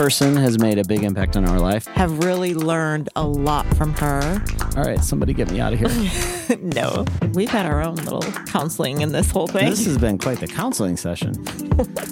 [0.00, 1.86] Person has made a big impact on our life.
[1.88, 4.42] Have really learned a lot from her.
[4.74, 6.56] All right, somebody get me out of here.
[6.62, 7.04] no,
[7.34, 9.68] we've had our own little counseling in this whole thing.
[9.68, 11.34] this has been quite the counseling session.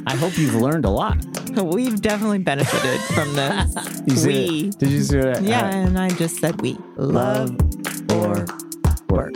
[0.06, 1.16] I hope you've learned a lot.
[1.56, 3.74] We've definitely benefited from this.
[4.06, 4.68] You see we.
[4.68, 4.78] it?
[4.78, 6.76] Did you see what I- Yeah, I- and I just said we.
[6.96, 7.56] Love
[8.12, 8.44] or
[9.08, 9.32] work.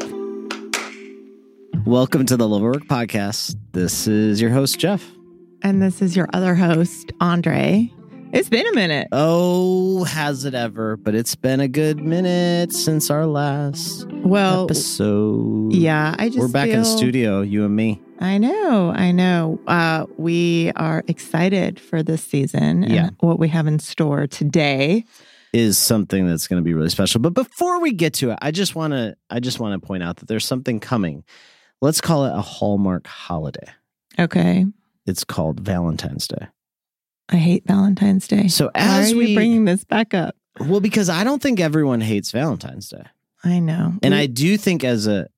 [1.86, 3.56] Welcome to the Love or Work Podcast.
[3.72, 5.10] This is your host, Jeff.
[5.62, 7.90] And this is your other host, Andre.
[8.32, 9.08] It's been a minute.
[9.12, 10.96] Oh, has it ever?
[10.96, 15.74] But it's been a good minute since our last Well, episode.
[15.74, 18.00] yeah, I just We're back in feel- studio, you and me.
[18.20, 19.60] I know, I know.
[19.66, 23.08] Uh, we are excited for this season Yeah.
[23.08, 25.04] and what we have in store today.
[25.52, 27.20] is something that's going to be really special.
[27.20, 30.02] But before we get to it, I just want to I just want to point
[30.02, 31.24] out that there's something coming.
[31.82, 33.66] Let's call it a Hallmark holiday.
[34.18, 34.64] Okay.
[35.06, 36.46] It's called Valentine's Day.
[37.32, 38.48] I hate Valentine's Day.
[38.48, 40.36] So Why are we bringing this back up?
[40.60, 43.04] well because I don't think everyone hates Valentine's Day.
[43.42, 43.94] I know.
[44.02, 45.28] And We- I do think as a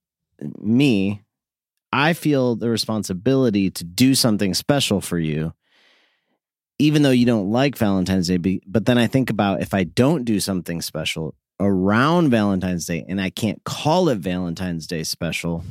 [0.61, 1.23] me
[1.93, 5.53] I feel the responsibility to do something special for you
[6.81, 9.85] even though you don't like Valentine's Day be- but then I think about if I
[9.85, 15.65] don't do something special around Valentine's Day and I can't call it Valentine's Day special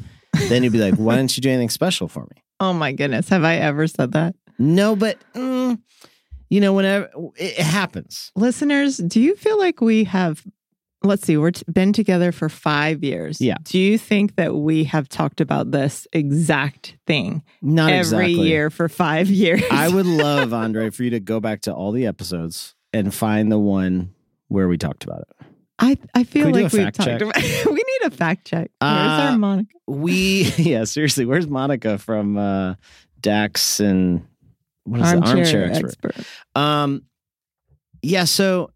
[0.47, 3.27] then you'd be like why didn't you do anything special for me oh my goodness,
[3.29, 4.33] have I ever said that?
[4.57, 5.77] no but mm,
[6.53, 10.43] you know whenever it, happens Listeners, do you feel like we have,
[11.03, 13.41] let's see, we're t- been together for five years.
[13.41, 13.55] Yeah.
[13.63, 17.99] Do you think that we have talked about this exact thing not every
[18.33, 18.47] exactly.
[18.47, 19.63] year for five years?
[19.71, 23.51] I would love Andre for you to go back to all the episodes and find
[23.51, 24.13] the one
[24.47, 25.47] where we talked about it.
[25.79, 27.21] I, I feel we like we've talked check?
[27.21, 27.35] about
[27.65, 28.69] we need a fact check.
[28.79, 29.73] Where's Uh, our Monica?
[29.87, 32.75] We yeah, seriously, where's Monica from uh
[33.19, 34.27] Dax and
[34.85, 35.23] what is it?
[35.23, 36.15] Armchair expert.
[36.55, 37.03] Um
[38.01, 38.71] yeah, so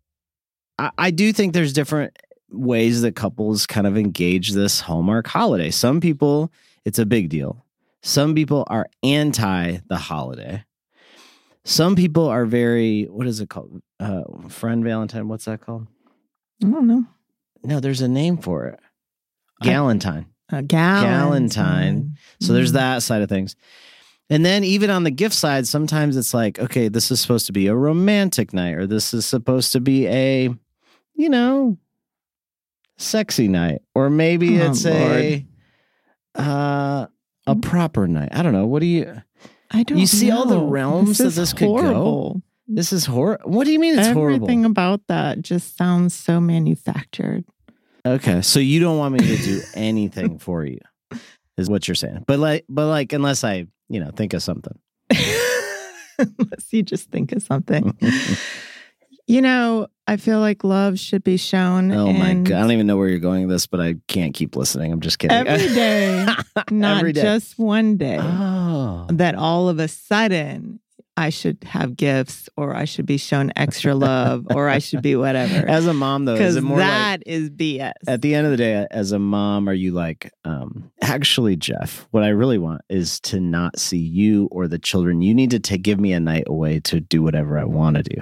[0.79, 2.17] I, I do think there's different
[2.49, 5.69] ways that couples kind of engage this Hallmark holiday.
[5.71, 6.51] Some people
[6.85, 7.65] it's a big deal.
[8.03, 10.63] Some people are anti the holiday.
[11.65, 13.81] Some people are very what is it called?
[13.99, 15.87] Uh friend Valentine, what's that called?
[16.63, 17.05] I don't know.
[17.63, 18.79] No, there's a name for it.
[19.63, 20.27] Galentine.
[20.49, 21.49] A Galentine.
[21.49, 22.11] Galentine.
[22.39, 22.75] So there's Mm.
[22.75, 23.55] that side of things.
[24.29, 27.53] And then even on the gift side, sometimes it's like, okay, this is supposed to
[27.53, 30.49] be a romantic night, or this is supposed to be a,
[31.15, 31.77] you know,
[32.97, 35.45] sexy night, or maybe Oh, it's a
[36.35, 37.07] uh
[37.45, 38.29] a proper night.
[38.33, 38.65] I don't know.
[38.67, 39.21] What do you?
[39.71, 39.97] I don't.
[39.97, 40.67] You see all the know.
[40.67, 42.41] realms that this could go?
[42.67, 43.49] This is horrible.
[43.49, 44.65] What do you mean it's Everything horrible?
[44.71, 47.45] about that just sounds so manufactured.
[48.05, 50.79] Okay, so you don't want me to do anything for you,
[51.57, 52.23] is what you're saying.
[52.27, 54.77] But like, but like, unless I, you know, think of something.
[56.19, 57.95] Unless you just think of something.
[59.27, 61.91] you know, I feel like love should be shown.
[61.91, 62.55] Oh my god!
[62.57, 64.91] I don't even know where you're going with this, but I can't keep listening.
[64.91, 65.37] I'm just kidding.
[65.45, 66.25] Every day,
[66.71, 67.21] not Every day.
[67.21, 68.17] just one day.
[68.19, 70.79] Oh, That all of a sudden
[71.17, 75.15] I should have gifts or I should be shown extra love or I should be
[75.15, 75.67] whatever.
[75.67, 77.91] as a mom though, is it more like that is BS.
[78.07, 82.07] at the end of the day, as a mom, are you like, um, actually, Jeff?
[82.11, 85.21] What I really want is to not see you or the children.
[85.21, 88.03] You need to take, give me a night away to do whatever I want to
[88.03, 88.21] do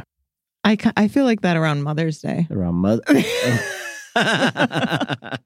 [0.66, 2.48] I, I feel like that around Mother's Day.
[2.50, 3.04] around mother.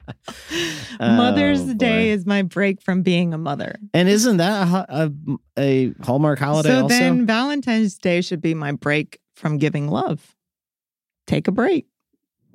[1.02, 3.80] Oh, Mother's Oh, Day is my break from being a mother.
[3.94, 5.12] and isn't that a,
[5.58, 6.70] a, a Hallmark holiday?
[6.70, 10.36] so also, then Valentine's Day should be my break from giving love.
[11.26, 11.86] Take a break.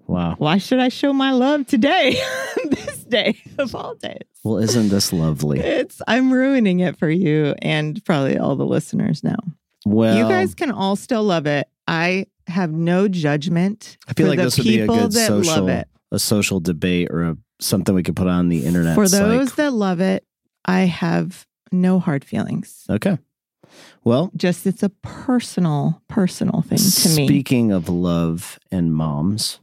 [0.06, 0.34] wow.
[0.38, 2.20] Why should I show my love today?
[2.64, 4.22] this day of all days.
[4.44, 5.60] Well, isn't this lovely?
[5.60, 9.38] It's I'm ruining it for you and probably all the listeners now.
[9.86, 11.68] Well, you guys can all still love it.
[11.88, 13.96] I have no judgment.
[14.06, 15.88] I feel for like the this would be a people good that social love it.
[16.12, 18.94] A social debate or a, something we could put on the internet.
[18.94, 20.24] For those like- that love it,
[20.64, 22.84] I have no hard feelings.
[22.88, 23.18] okay.
[24.04, 27.26] Well, Just it's a personal, personal thing to me.
[27.26, 29.58] speaking of love and moms,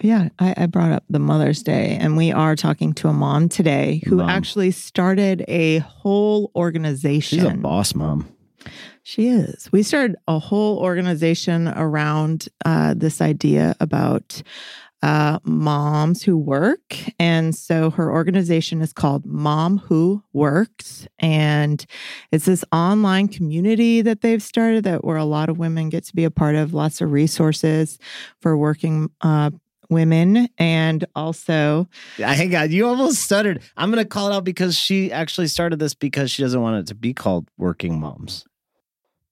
[0.00, 3.48] Yeah, I, I brought up the Mother's Day, and we are talking to a mom
[3.50, 4.30] today who Mom.
[4.30, 7.40] actually started a whole organization.
[7.40, 8.26] she's a boss mom.
[9.02, 9.68] She is.
[9.72, 14.42] We started a whole organization around uh, this idea about
[15.02, 16.96] uh, moms who work.
[17.18, 21.08] And so her organization is called Mom Who Works.
[21.18, 21.84] And
[22.30, 26.14] it's this online community that they've started that where a lot of women get to
[26.14, 27.98] be a part of, lots of resources
[28.40, 29.50] for working uh,
[29.88, 30.48] women.
[30.58, 33.62] And also, I Hang on, you almost stuttered.
[33.76, 36.76] I'm going to call it out because she actually started this because she doesn't want
[36.76, 38.44] it to be called Working Moms.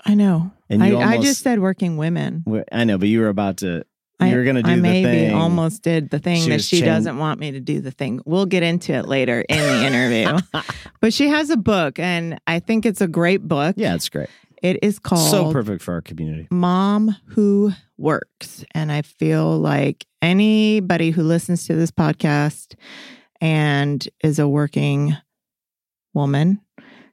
[0.04, 0.50] I know.
[0.70, 2.44] And I, almost, I just said working women.
[2.70, 3.84] I know, but you were about to.
[4.20, 5.34] You were going to do I the maybe thing.
[5.34, 8.20] almost did the thing she that she doesn't want me to do the thing.
[8.24, 10.60] We'll get into it later in the interview.
[11.00, 13.76] but she has a book, and I think it's a great book.
[13.78, 14.28] Yeah, it's great.
[14.60, 18.64] It is called So Perfect for Our Community Mom Who Works.
[18.74, 22.74] And I feel like anybody who listens to this podcast
[23.40, 25.16] and is a working
[26.12, 26.60] woman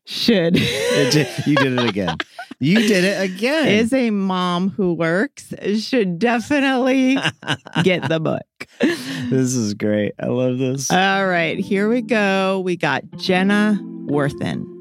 [0.05, 0.57] should.
[0.57, 2.17] you did it again.
[2.59, 3.67] You did it again.
[3.67, 7.17] Is a mom who works should definitely
[7.83, 8.45] get the book.
[8.79, 10.13] This is great.
[10.19, 10.89] I love this.
[10.89, 12.61] All right, here we go.
[12.61, 14.71] We got Jenna Worthen.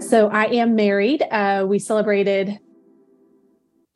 [0.00, 1.22] So I am married.
[1.28, 2.60] Uh, we celebrated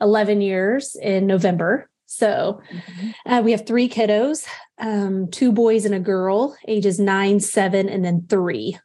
[0.01, 1.89] 11 years in November.
[2.11, 3.31] So mm-hmm.
[3.31, 4.47] uh, we have three kiddos,
[4.79, 8.79] um, two boys and a girl, ages nine, seven, and then three.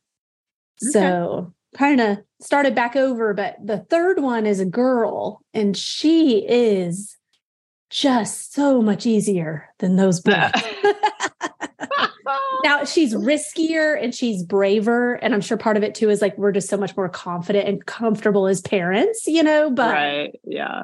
[0.83, 0.91] Okay.
[0.91, 6.45] So kind of started back over, but the third one is a girl, and she
[6.45, 7.17] is
[7.89, 10.51] just so much easier than those boys.
[12.65, 15.13] now she's riskier and she's braver.
[15.13, 17.69] And I'm sure part of it too is like we're just so much more confident
[17.69, 20.39] and comfortable as parents, you know, but right.
[20.43, 20.83] Yeah.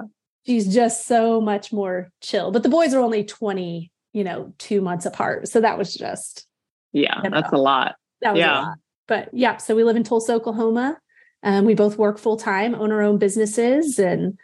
[0.50, 2.50] She's just so much more chill.
[2.50, 5.48] But the boys are only 20, you know, two months apart.
[5.48, 6.48] So that was just
[6.92, 7.98] Yeah, that's a lot.
[8.24, 8.60] That was yeah.
[8.60, 8.78] a lot.
[9.07, 10.98] But yeah, so we live in Tulsa, Oklahoma.
[11.44, 14.40] Um, we both work full time, own our own businesses, and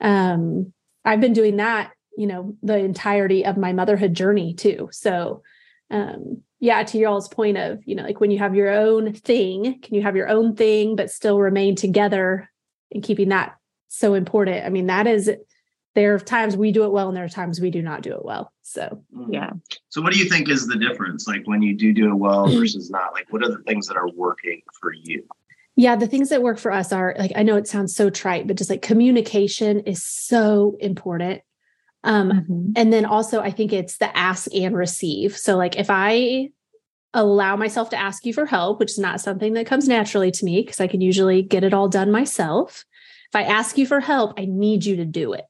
[0.00, 0.72] um,
[1.04, 4.88] I've been doing that, you know, the entirety of my motherhood journey too.
[4.92, 5.42] So
[5.90, 9.80] um, yeah, to y'all's point of, you know, like when you have your own thing,
[9.80, 12.48] can you have your own thing, but still remain together
[12.92, 13.56] and keeping that
[13.90, 14.64] so important?
[14.64, 15.30] I mean, that is,
[15.94, 18.12] there are times we do it well and there are times we do not do
[18.12, 18.52] it well.
[18.62, 19.32] So, mm-hmm.
[19.32, 19.50] yeah.
[19.88, 21.26] So, what do you think is the difference?
[21.26, 23.12] Like when you do do it well versus not?
[23.12, 25.24] Like, what are the things that are working for you?
[25.76, 28.46] Yeah, the things that work for us are like, I know it sounds so trite,
[28.46, 31.42] but just like communication is so important.
[32.04, 32.70] Um, mm-hmm.
[32.76, 35.36] And then also, I think it's the ask and receive.
[35.36, 36.50] So, like, if I
[37.12, 40.44] allow myself to ask you for help, which is not something that comes naturally to
[40.44, 42.84] me because I can usually get it all done myself.
[43.32, 45.44] If I ask you for help, I need you to do it.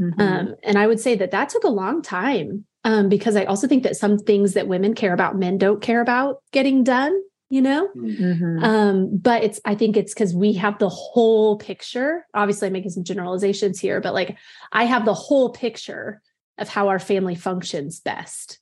[0.00, 0.20] Mm-hmm.
[0.20, 3.66] Um, and I would say that that took a long time um, because I also
[3.66, 7.60] think that some things that women care about, men don't care about getting done you
[7.60, 8.64] know mm-hmm.
[8.64, 12.90] um but it's i think it's because we have the whole picture obviously i'm making
[12.90, 14.38] some generalizations here but like
[14.72, 16.22] i have the whole picture
[16.58, 18.60] of how our family functions best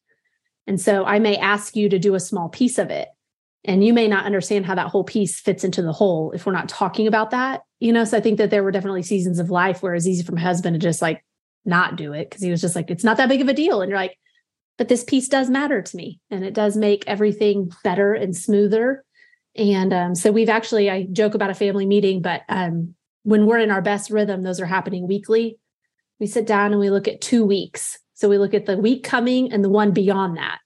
[0.67, 3.09] and so i may ask you to do a small piece of it
[3.69, 6.53] and you may not understand how that whole piece fits into the whole if we're
[6.53, 8.05] not talking about that you know?
[8.05, 10.41] So i think that there were definitely seasons of life where it's easy for my
[10.41, 11.25] husband to just like
[11.65, 13.83] not do it because he was just like it's not that big of a deal.
[13.83, 14.19] And you're like
[14.77, 19.05] but this piece does matter to me and it does make everything better and smoother.
[19.57, 22.95] And um, so we've actually i joke about a family meeting but um,
[23.25, 25.59] when we're in our best rhythm those are happening weekly.
[26.21, 27.97] We sit down and we look at two weeks.
[28.15, 30.59] So we look at the week coming and the one beyond that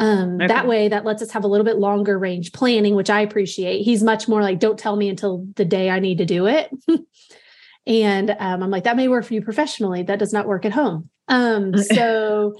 [0.00, 0.48] um, okay.
[0.48, 3.82] that way that lets us have a little bit longer range planning which i appreciate
[3.82, 6.70] he's much more like don't tell me until the day i need to do it
[7.86, 10.72] and um, i'm like that may work for you professionally that does not work at
[10.72, 12.54] home um, so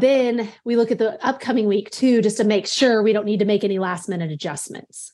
[0.00, 3.38] then we look at the upcoming week too, just to make sure we don't need
[3.38, 5.12] to make any last minute adjustments.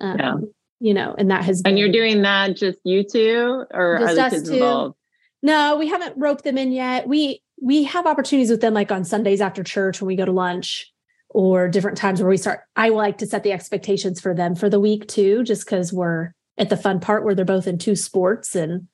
[0.00, 0.34] Um, yeah.
[0.80, 4.14] You know, and that has been, And you're doing that just you two or are
[4.14, 4.54] the kids two.
[4.54, 4.96] involved?
[5.42, 7.06] No, we haven't roped them in yet.
[7.06, 10.32] We we have opportunities with them like on Sundays after church when we go to
[10.32, 10.92] lunch
[11.28, 12.60] or different times where we start.
[12.76, 16.32] I like to set the expectations for them for the week too, just because we're
[16.56, 18.88] at the fun part where they're both in two sports and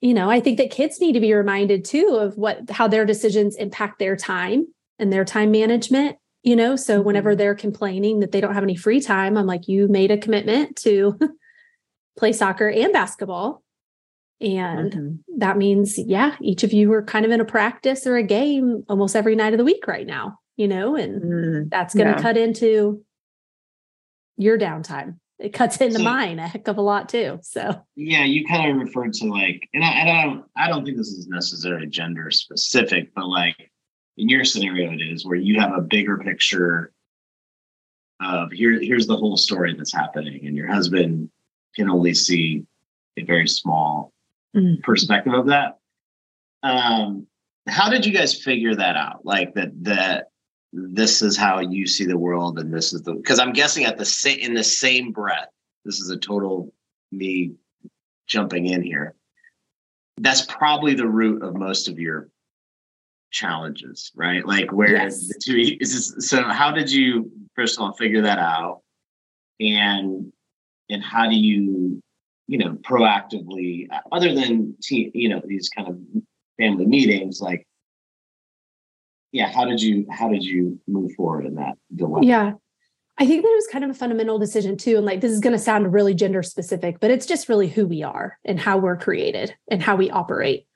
[0.00, 3.04] you know, I think that kids need to be reminded too of what how their
[3.04, 4.66] decisions impact their time
[4.98, 6.74] and their time management, you know.
[6.74, 7.38] So whenever mm-hmm.
[7.38, 10.76] they're complaining that they don't have any free time, I'm like, you made a commitment
[10.76, 11.18] to
[12.18, 13.62] play soccer and basketball.
[14.40, 15.38] And mm-hmm.
[15.38, 18.84] that means, yeah, each of you are kind of in a practice or a game
[18.88, 22.14] almost every night of the week right now, you know, and mm, that's going to
[22.14, 22.22] yeah.
[22.22, 23.04] cut into
[24.36, 27.38] your downtime it cuts into so, mine a heck of a lot too.
[27.42, 30.84] So yeah, you kind of referred to like, and I, and I don't, I don't
[30.84, 33.70] think this is necessarily gender specific, but like
[34.16, 36.92] in your scenario, it is where you have a bigger picture
[38.22, 41.30] of here, here's the whole story that's happening, and your husband
[41.74, 42.66] can only see
[43.16, 44.12] a very small
[44.56, 44.82] mm.
[44.82, 45.78] perspective of that.
[46.62, 47.26] Um,
[47.68, 49.24] how did you guys figure that out?
[49.24, 50.30] Like that, that
[50.72, 53.98] this is how you see the world and this is the because i'm guessing at
[53.98, 55.48] the same in the same breath
[55.84, 56.72] this is a total
[57.10, 57.52] me
[58.26, 59.14] jumping in here
[60.18, 62.28] that's probably the root of most of your
[63.32, 65.26] challenges right like where yes.
[65.26, 68.82] the two is this, so how did you first of all figure that out
[69.58, 70.32] and
[70.88, 72.00] and how do you
[72.50, 75.96] you know proactively other than you know these kind of
[76.58, 77.64] family meetings like
[79.30, 82.26] yeah how did you how did you move forward in that dilemma?
[82.26, 82.52] Yeah.
[83.18, 85.38] I think that it was kind of a fundamental decision too and like this is
[85.38, 88.78] going to sound really gender specific but it's just really who we are and how
[88.78, 90.66] we're created and how we operate.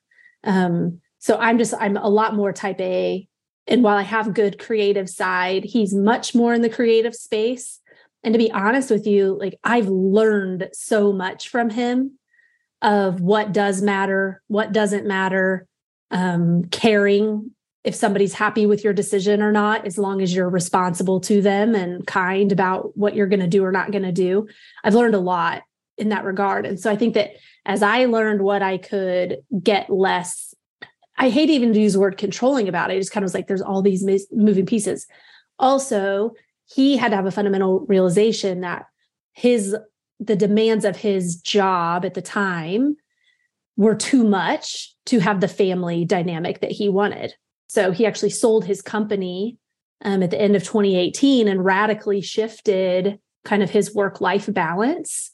[0.44, 3.26] Um so i'm just i'm a lot more type a
[3.66, 7.80] and while i have good creative side he's much more in the creative space
[8.24, 12.18] and to be honest with you like i've learned so much from him
[12.82, 15.66] of what does matter what doesn't matter
[16.10, 17.50] um, caring
[17.84, 21.74] if somebody's happy with your decision or not as long as you're responsible to them
[21.74, 24.48] and kind about what you're going to do or not going to do.
[24.82, 25.62] I've learned a lot
[25.98, 26.64] in that regard.
[26.66, 27.32] And so i think that
[27.66, 30.54] as i learned what i could get less
[31.16, 32.94] i hate even to use the word controlling about it.
[32.94, 35.06] I just kind of was like there's all these moving pieces.
[35.58, 36.32] Also
[36.66, 38.86] he had to have a fundamental realization that
[39.32, 39.76] his
[40.20, 42.96] the demands of his job at the time
[43.76, 47.34] were too much to have the family dynamic that he wanted.
[47.66, 49.58] So he actually sold his company
[50.04, 55.32] um, at the end of 2018 and radically shifted kind of his work life balance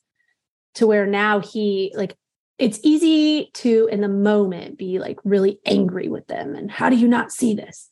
[0.75, 2.17] to where now he like
[2.59, 6.97] it's easy to in the moment be like really angry with them and how do
[6.97, 7.90] you not see this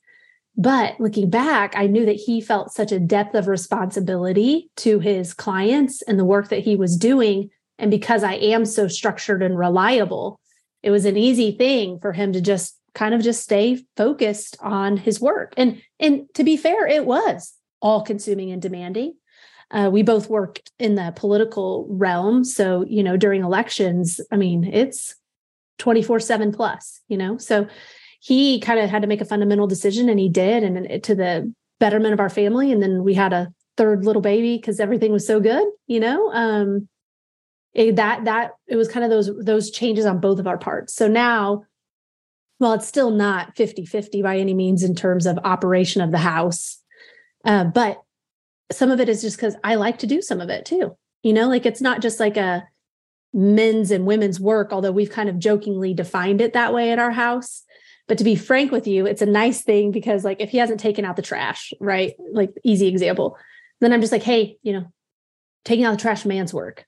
[0.59, 5.33] but looking back, I knew that he felt such a depth of responsibility to his
[5.33, 7.51] clients and the work that he was doing.
[7.79, 10.41] And because I am so structured and reliable,
[10.83, 14.97] it was an easy thing for him to just kind of just stay focused on
[14.97, 15.55] his work.
[15.57, 19.15] And and to be fair, it was all consuming and demanding.
[19.71, 22.43] Uh, we both work in the political realm.
[22.43, 25.15] So, you know, during elections, I mean, it's
[25.79, 27.39] 24 7 plus, you know.
[27.39, 27.69] So
[28.21, 31.53] he kind of had to make a fundamental decision and he did and to the
[31.81, 35.27] betterment of our family and then we had a third little baby because everything was
[35.27, 36.31] so good you know?
[36.33, 36.89] Um
[37.75, 40.95] it, that that it was kind of those those changes on both of our parts.
[40.95, 41.65] So now
[42.59, 46.19] well it's still not 50 50 by any means in terms of operation of the
[46.19, 46.83] house
[47.45, 48.03] uh, but
[48.71, 51.33] some of it is just because i like to do some of it too you
[51.33, 51.49] know?
[51.49, 52.67] Like it's not just like a
[53.35, 57.11] men's and women's work although we've kind of jokingly defined it that way at our
[57.11, 57.65] house
[58.09, 60.81] but to be frank with you, it's a nice thing because like if he hasn't
[60.81, 62.15] taken out the trash, right?
[62.33, 63.37] Like easy example,
[63.81, 64.93] then I'm just like, hey, you know,
[65.65, 66.85] taking out the trash man's work.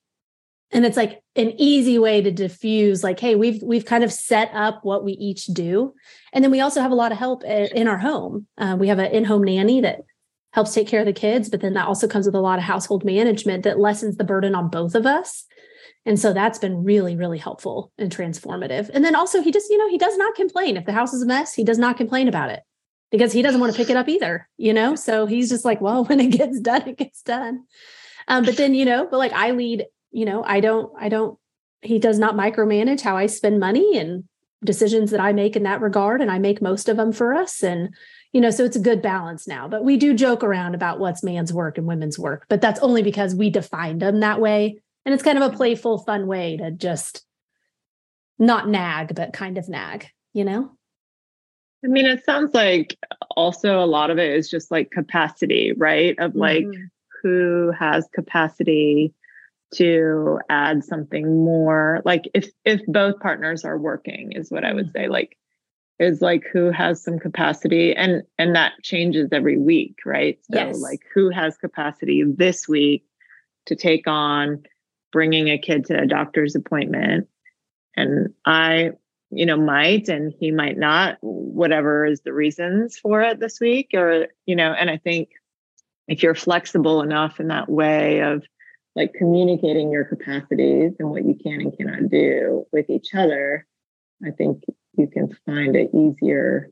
[0.73, 4.51] And it's like an easy way to diffuse like, hey, we've we've kind of set
[4.55, 5.95] up what we each do.
[6.33, 8.47] And then we also have a lot of help in our home.
[8.57, 10.01] Uh, we have an in-home nanny that
[10.53, 12.65] helps take care of the kids, but then that also comes with a lot of
[12.65, 15.45] household management that lessens the burden on both of us.
[16.11, 18.91] And so that's been really, really helpful and transformative.
[18.93, 20.77] And then also, he just, you know, he does not complain.
[20.77, 22.65] If the house is a mess, he does not complain about it
[23.13, 24.97] because he doesn't want to pick it up either, you know?
[24.97, 27.63] So he's just like, well, when it gets done, it gets done.
[28.27, 31.39] Um, but then, you know, but like I lead, you know, I don't, I don't,
[31.81, 34.25] he does not micromanage how I spend money and
[34.65, 36.21] decisions that I make in that regard.
[36.21, 37.63] And I make most of them for us.
[37.63, 37.95] And,
[38.33, 39.69] you know, so it's a good balance now.
[39.69, 43.05] But we do joke around about what's man's work and women's work, but that's only
[43.05, 46.71] because we defined them that way and it's kind of a playful, fun way to
[46.71, 47.25] just
[48.39, 50.71] not nag, but kind of nag, you know?
[51.85, 52.99] I mean, it sounds like
[53.37, 56.19] also a lot of it is just like capacity, right?
[56.19, 56.85] Of like mm-hmm.
[57.23, 59.15] who has capacity
[59.75, 62.03] to add something more.
[62.05, 65.05] Like if if both partners are working is what I would say.
[65.05, 65.13] Mm-hmm.
[65.13, 65.37] Like
[66.01, 70.39] is like who has some capacity and and that changes every week, right?
[70.51, 70.81] So yes.
[70.81, 73.05] like who has capacity this week
[73.67, 74.63] to take on
[75.13, 77.29] bringing a kid to a doctor's appointment.
[77.97, 78.93] And i
[79.31, 83.91] you know might and he might not whatever is the reasons for it this week
[83.95, 85.31] or you know and i think
[86.09, 88.45] if you're flexible enough in that way of
[88.97, 93.67] like communicating your capacities and what you can and cannot do with each other
[94.27, 94.63] i think
[94.97, 96.69] you can find it easier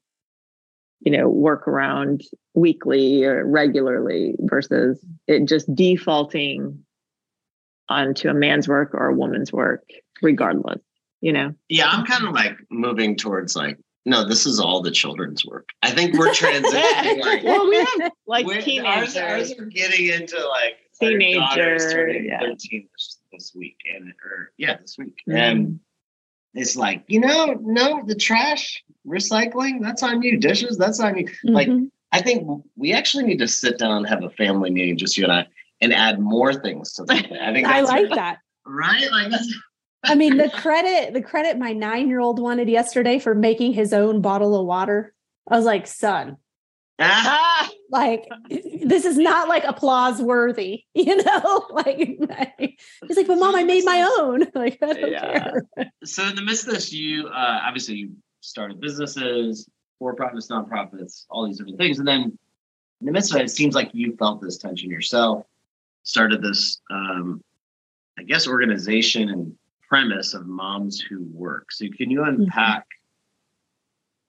[1.00, 2.22] you know work around
[2.54, 6.84] weekly or regularly versus it just defaulting
[7.88, 9.82] onto a man's work or a woman's work,
[10.22, 10.80] regardless,
[11.20, 11.54] you know?
[11.68, 15.68] Yeah, I'm kind of like moving towards like, no, this is all the children's work.
[15.82, 17.20] I think we're transitioning.
[17.24, 19.16] like, well, we have like teenagers.
[19.16, 21.84] Ours, ours are getting into like teenagers
[22.24, 22.40] yeah.
[22.40, 25.36] 13 this, this, week, and or yeah, this week, mm-hmm.
[25.36, 25.80] and
[26.54, 30.38] it's like you know, no, the trash recycling that's on you.
[30.38, 31.26] Dishes that's on you.
[31.26, 31.54] Mm-hmm.
[31.54, 31.68] Like
[32.12, 35.24] I think we actually need to sit down and have a family meeting, just you
[35.24, 35.46] and I,
[35.80, 37.26] and add more things to that.
[37.40, 38.38] I think I like that.
[38.66, 39.10] Right?
[39.10, 39.52] Like that's
[40.04, 44.58] I mean, the credit, the credit my nine-year-old wanted yesterday for making his own bottle
[44.58, 45.14] of water.
[45.48, 46.36] I was like, son.
[47.00, 51.66] Ah, Like this is not like applause worthy, you know?
[51.70, 54.46] Like he's like, but mom, I made my own.
[54.54, 55.38] Like, I don't yeah.
[55.38, 55.92] care.
[56.04, 59.66] So in the midst of this, you uh obviously you started businesses,
[59.98, 61.98] for profits, nonprofits, all these different things.
[61.98, 62.38] And then
[63.00, 65.44] in the midst of it, it seems like you felt this tension yourself,
[66.08, 67.42] started this um
[68.18, 69.54] I guess organization and
[69.88, 71.70] premise of moms who work.
[71.70, 72.42] So can you mm-hmm.
[72.42, 72.86] unpack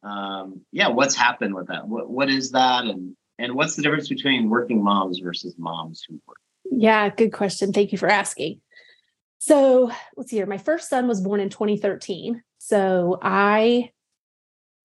[0.04, 1.88] um yeah, what's happened with that?
[1.88, 6.20] What what is that and and what's the difference between working moms versus moms who
[6.28, 6.38] work?
[6.70, 7.72] Yeah, good question.
[7.72, 8.60] Thank you for asking.
[9.40, 10.46] So let's see here.
[10.46, 12.44] My first son was born in 2013.
[12.58, 13.92] So I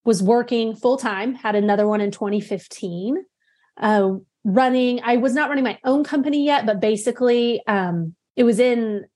[0.04, 3.24] was working full time, had another one in 2015.
[3.76, 4.10] Uh,
[4.44, 9.06] running, I was not running my own company yet, but basically, um, it was in,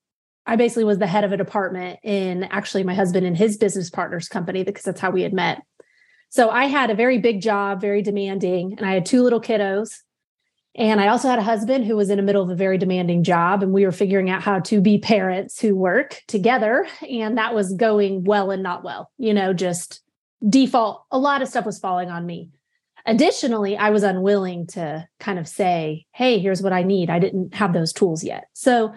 [0.46, 3.90] I basically was the head of a department in actually my husband and his business
[3.90, 5.62] partner's company because that's how we had met.
[6.30, 9.98] So I had a very big job, very demanding, and I had two little kiddos.
[10.74, 13.24] And I also had a husband who was in the middle of a very demanding
[13.24, 16.86] job, and we were figuring out how to be parents who work together.
[17.08, 20.02] And that was going well and not well, you know, just
[20.48, 21.04] default.
[21.10, 22.50] A lot of stuff was falling on me.
[23.08, 27.08] Additionally, I was unwilling to kind of say, hey, here's what I need.
[27.08, 28.48] I didn't have those tools yet.
[28.52, 28.92] So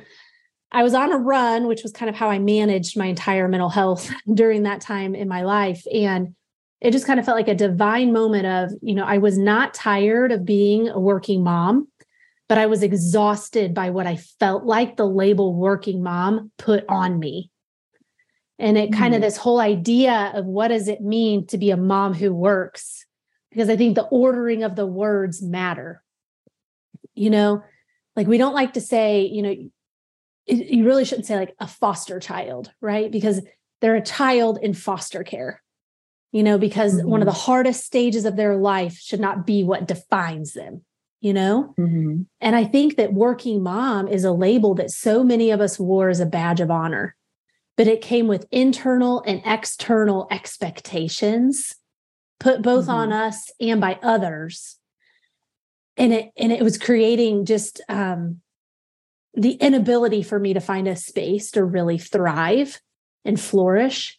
[0.71, 3.69] I was on a run, which was kind of how I managed my entire mental
[3.69, 5.85] health during that time in my life.
[5.93, 6.35] And
[6.81, 9.73] it just kind of felt like a divine moment of, you know, I was not
[9.73, 11.87] tired of being a working mom,
[12.49, 17.17] but I was exhausted by what I felt like the label working mom put on
[17.17, 17.49] me.
[18.59, 18.97] And it mm.
[18.97, 19.25] kind of mm-hmm.
[19.25, 23.05] this whole idea of what does it mean to be a mom who works?
[23.51, 26.03] Because I think the ordering of the words matter.
[27.13, 27.63] You know,
[28.15, 29.55] like we don't like to say, you know,
[30.47, 33.11] you really shouldn't say like a foster child, right?
[33.11, 33.41] Because
[33.81, 35.61] they're a child in foster care
[36.31, 37.09] you know, because mm-hmm.
[37.09, 37.41] one of the mm-hmm.
[37.41, 40.83] hardest stages of their life should not be what defines them,
[41.19, 41.73] you know?
[41.77, 42.21] Mm-hmm.
[42.39, 46.09] And I think that working mom is a label that so many of us wore
[46.09, 47.15] as a badge of honor,
[47.75, 51.75] but it came with internal and external expectations
[52.41, 52.91] put both mm-hmm.
[52.91, 54.77] on us and by others.
[55.95, 58.41] And it and it was creating just um
[59.33, 62.81] the inability for me to find a space to really thrive
[63.23, 64.17] and flourish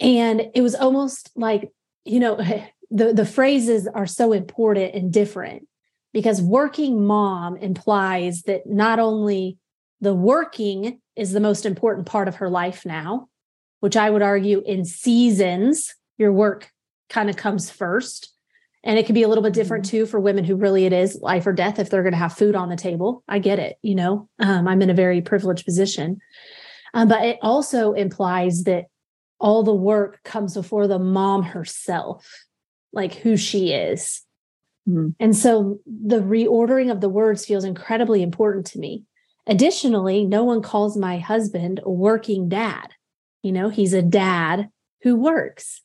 [0.00, 1.70] and it was almost like,
[2.04, 2.36] you know,
[2.90, 5.66] the, the phrases are so important and different
[6.12, 9.58] because working mom implies that not only
[10.00, 13.28] the working is the most important part of her life now,
[13.80, 16.70] which I would argue in seasons, your work
[17.08, 18.32] kind of comes first.
[18.84, 19.98] And it can be a little bit different mm-hmm.
[19.98, 22.36] too for women who really it is life or death if they're going to have
[22.36, 23.24] food on the table.
[23.28, 23.76] I get it.
[23.82, 26.20] You know, um, I'm in a very privileged position.
[26.94, 28.86] Um, but it also implies that
[29.40, 32.26] all the work comes before the mom herself,
[32.92, 34.22] like who she is.
[34.88, 35.08] Mm-hmm.
[35.20, 39.04] And so the reordering of the words feels incredibly important to me.
[39.46, 42.88] Additionally, no one calls my husband a working dad.
[43.42, 44.70] You know, he's a dad
[45.02, 45.80] who works.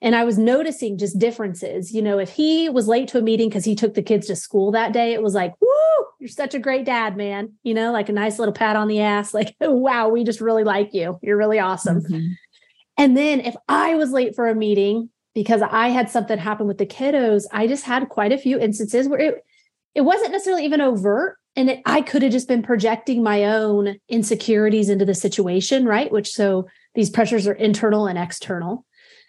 [0.00, 1.92] And I was noticing just differences.
[1.92, 4.36] You know, if he was late to a meeting because he took the kids to
[4.36, 7.54] school that day, it was like, woo, you're such a great dad, man.
[7.64, 10.64] You know, like a nice little pat on the ass, like, wow, we just really
[10.64, 11.18] like you.
[11.22, 12.02] You're really awesome.
[12.02, 12.26] Mm-hmm.
[12.96, 16.78] And then if I was late for a meeting because I had something happen with
[16.78, 19.44] the kiddos, I just had quite a few instances where it
[19.94, 23.96] it wasn't necessarily even overt and it, I could have just been projecting my own
[24.08, 26.10] insecurities into the situation, right?
[26.12, 28.86] Which so these pressures are internal and external,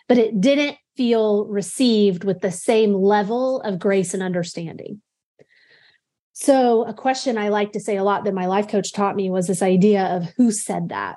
[0.10, 5.02] but it didn't feel received with the same level of grace and understanding.
[6.34, 9.30] So, a question I like to say a lot that my life coach taught me
[9.30, 11.16] was this idea of who said that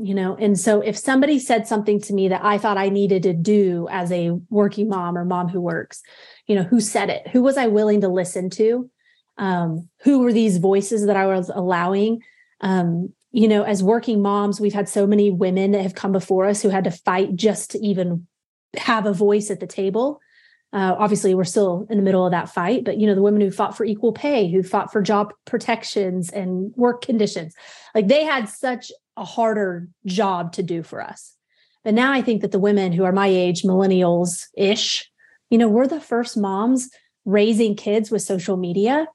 [0.00, 0.36] you know?
[0.36, 3.88] And so if somebody said something to me that i thought i needed to do
[3.90, 6.02] as a working mom or mom who works
[6.46, 7.28] you know who said it?
[7.28, 8.90] Who was i willing to listen to?
[9.36, 12.22] Um, who were these voices that i was allowing?
[12.60, 16.46] Um, you know as working moms we've had so many women that have come before
[16.46, 18.26] us who had to fight just to even
[18.76, 20.20] have a voice at the table
[20.72, 23.40] uh, obviously we're still in the middle of that fight but you know the women
[23.40, 27.54] who fought for equal pay who fought for job protections and work conditions
[27.94, 31.34] like they had such a harder job to do for us.
[31.84, 35.10] But now I think that the women who are my age, millennials ish,
[35.50, 36.90] you know, we're the first moms
[37.24, 39.06] raising kids with social media.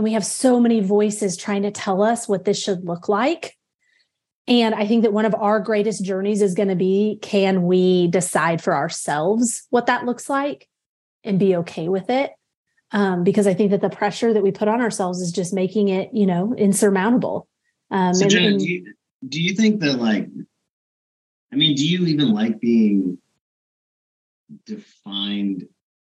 [0.00, 3.54] And we have so many voices trying to tell us what this should look like.
[4.48, 8.08] And I think that one of our greatest journeys is going to be can we
[8.08, 10.66] decide for ourselves what that looks like
[11.22, 12.32] and be okay with it?
[12.92, 15.88] Um, because I think that the pressure that we put on ourselves is just making
[15.88, 17.46] it, you know, insurmountable.
[17.90, 18.94] Um, so, and, Jenna, do, you,
[19.28, 20.28] do you think that like
[21.52, 23.18] i mean do you even like being
[24.64, 25.68] defined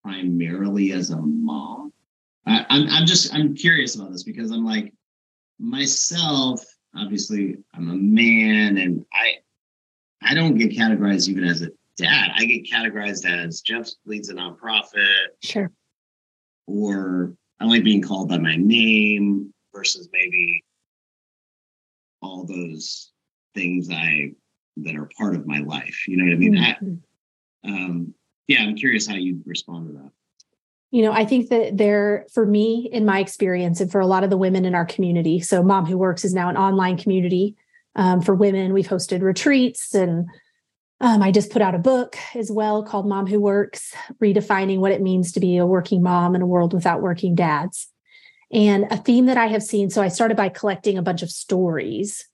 [0.03, 1.84] primarily as a mom?
[2.47, 4.93] I, I'm I'm just I'm curious about this because I'm like
[5.59, 6.65] myself.
[6.97, 9.35] Obviously, I'm a man, and I
[10.23, 12.31] I don't get categorized even as a dad.
[12.35, 15.27] I get categorized as Jeff leads a nonprofit.
[15.43, 15.71] Sure.
[16.67, 20.65] Or I like being called by my name versus maybe
[22.23, 23.13] all those
[23.55, 24.33] things I
[24.79, 26.09] that are part of my life.
[26.09, 26.55] You know what I mean?
[26.55, 26.95] Mm-hmm.
[27.65, 28.15] I, um,
[28.49, 30.11] yeah, I'm curious how you respond to that.
[30.95, 34.23] You know, I think that there, for me, in my experience, and for a lot
[34.23, 37.57] of the women in our community, so Mom Who Works is now an online community
[37.97, 38.73] um, for women.
[38.73, 40.29] We've hosted retreats and
[41.01, 44.93] um, I just put out a book as well called Mom Who Works, redefining what
[44.93, 47.89] it means to be a working mom in a world without working dads.
[48.53, 51.31] And a theme that I have seen, so I started by collecting a bunch of
[51.31, 52.25] stories.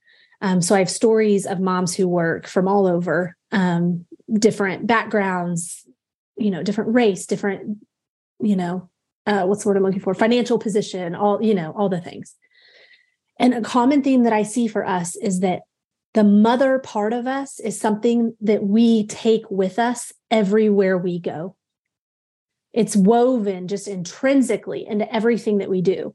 [0.43, 5.87] Um, so I have stories of moms who work from all over, um, different backgrounds,
[6.37, 7.79] you know, different race, different,
[8.43, 8.89] you know,
[9.27, 10.15] uh, what's the word I'm looking for?
[10.15, 12.35] Financial position, all, you know, all the things.
[13.39, 15.63] And a common theme that I see for us is that
[16.13, 21.57] the mother part of us is something that we take with us everywhere we go.
[22.73, 26.15] It's woven just intrinsically into everything that we do.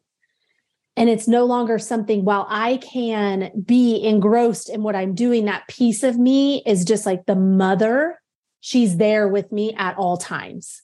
[0.97, 5.67] And it's no longer something, while I can be engrossed in what I'm doing, that
[5.67, 8.21] piece of me is just like the mother.
[8.61, 10.81] She's there with me at all times.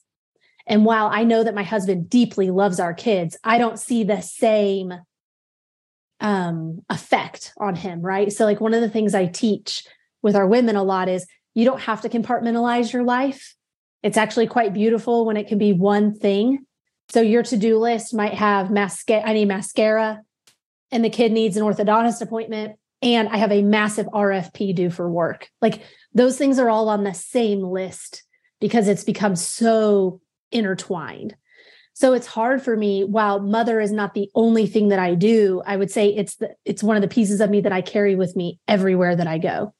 [0.66, 4.20] And while I know that my husband deeply loves our kids, I don't see the
[4.20, 4.94] same
[6.20, 8.32] um, effect on him, right?
[8.32, 9.84] So, like, one of the things I teach
[10.22, 13.54] with our women a lot is you don't have to compartmentalize your life.
[14.02, 16.64] It's actually quite beautiful when it can be one thing.
[17.10, 20.22] So, your to do list might have mascara, I need mascara,
[20.92, 25.10] and the kid needs an orthodontist appointment, and I have a massive RFP due for
[25.10, 25.48] work.
[25.60, 25.82] Like,
[26.14, 28.22] those things are all on the same list
[28.60, 30.20] because it's become so
[30.52, 31.36] intertwined.
[31.94, 35.62] So it's hard for me while mother is not the only thing that I do,
[35.66, 38.14] I would say it's the it's one of the pieces of me that I carry
[38.14, 39.74] with me everywhere that I go.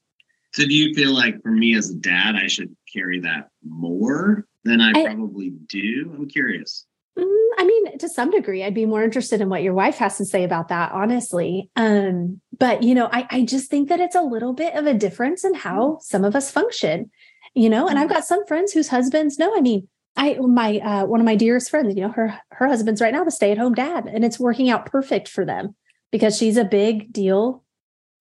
[0.53, 4.47] So do you feel like for me as a dad I should carry that more
[4.65, 6.13] than I, I probably do?
[6.15, 6.87] I'm curious.
[7.19, 10.19] Mm, I mean, to some degree, I'd be more interested in what your wife has
[10.19, 11.71] to say about that, honestly.
[11.77, 14.95] Um, but you know, I, I just think that it's a little bit of a
[14.95, 17.11] difference in how some of us function,
[17.55, 21.07] you know, and I've got some friends whose husbands no, I mean, I my uh,
[21.07, 23.59] one of my dearest friends, you know, her her husband's right now the stay at
[23.59, 25.75] home dad, and it's working out perfect for them
[26.11, 27.65] because she's a big deal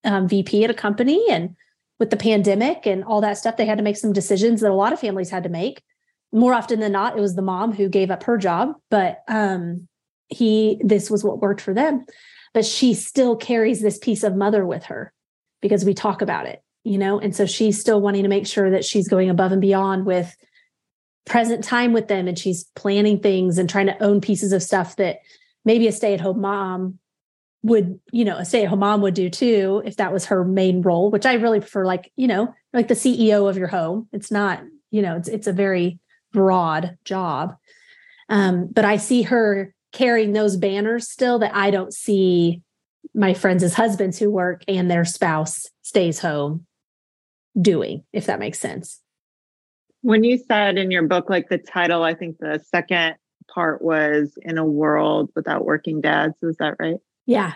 [0.03, 1.55] um, VP at a company, and
[1.99, 4.73] with the pandemic and all that stuff, they had to make some decisions that a
[4.73, 5.83] lot of families had to make.
[6.31, 9.87] More often than not, it was the mom who gave up her job, but um,
[10.29, 12.05] he this was what worked for them.
[12.53, 15.13] But she still carries this piece of mother with her
[15.61, 18.71] because we talk about it, you know, and so she's still wanting to make sure
[18.71, 20.33] that she's going above and beyond with
[21.25, 24.95] present time with them and she's planning things and trying to own pieces of stuff
[24.95, 25.19] that
[25.65, 26.97] maybe a stay-at-home mom
[27.63, 31.11] would you know a stay-at-home mom would do too if that was her main role
[31.11, 34.07] which i really prefer like you know like the ceo of your home.
[34.11, 35.99] It's not you know it's it's a very
[36.31, 37.55] broad job.
[38.29, 42.61] Um but i see her carrying those banners still that i don't see
[43.13, 46.65] my friends as husbands who work and their spouse stays home
[47.59, 49.01] doing if that makes sense
[50.01, 53.15] when you said in your book, like the title, I think the second
[53.53, 56.35] part was in a world without working dads.
[56.41, 56.97] Is that right?
[57.25, 57.53] Yeah.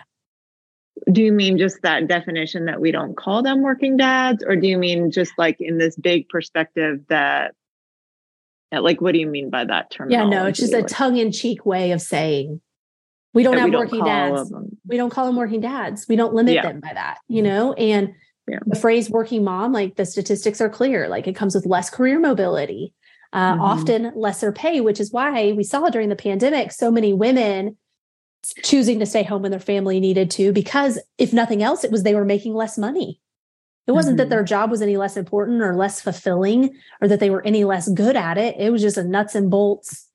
[1.12, 4.42] Do you mean just that definition that we don't call them working dads?
[4.46, 7.54] Or do you mean just like in this big perspective that,
[8.72, 10.10] like, what do you mean by that term?
[10.10, 12.60] Yeah, no, it's just a tongue in cheek way of saying
[13.32, 14.52] we don't have we working don't dads.
[14.86, 16.06] We don't call them working dads.
[16.08, 16.62] We don't limit yeah.
[16.62, 17.74] them by that, you know?
[17.74, 18.14] And
[18.48, 18.58] yeah.
[18.66, 22.18] the phrase working mom like the statistics are clear like it comes with less career
[22.18, 22.92] mobility
[23.32, 23.60] uh, mm-hmm.
[23.60, 27.76] often lesser pay which is why we saw during the pandemic so many women
[28.62, 32.02] choosing to stay home when their family needed to because if nothing else it was
[32.02, 33.20] they were making less money
[33.86, 34.28] it wasn't mm-hmm.
[34.28, 37.64] that their job was any less important or less fulfilling or that they were any
[37.64, 40.08] less good at it it was just a nuts and bolts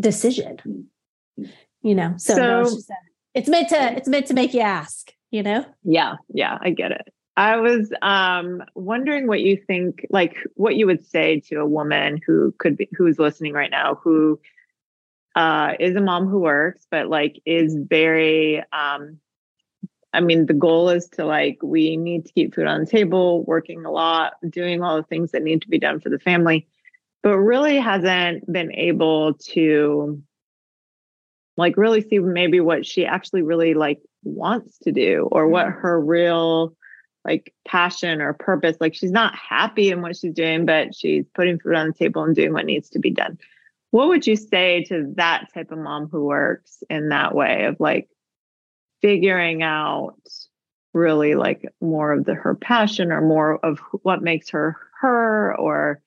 [0.00, 1.44] decision mm-hmm.
[1.82, 2.88] you know so, so no, it's,
[3.34, 5.64] it's meant to it's meant to make you ask you know?
[5.82, 7.12] Yeah, yeah, I get it.
[7.36, 12.20] I was um, wondering what you think, like what you would say to a woman
[12.24, 14.38] who could be who's listening right now, who
[15.34, 19.18] uh, is a mom who works, but like is very um,
[20.12, 23.44] I mean, the goal is to like, we need to keep food on the table,
[23.44, 26.68] working a lot, doing all the things that need to be done for the family,
[27.22, 30.22] but really hasn't been able to
[31.56, 35.80] like really see maybe what she actually really like wants to do or what mm-hmm.
[35.80, 36.74] her real
[37.24, 38.76] like passion or purpose.
[38.80, 42.24] Like she's not happy in what she's doing, but she's putting food on the table
[42.24, 43.38] and doing what needs to be done.
[43.90, 47.78] What would you say to that type of mom who works in that way of
[47.78, 48.08] like
[49.02, 50.16] figuring out
[50.94, 56.02] really like more of the her passion or more of what makes her her or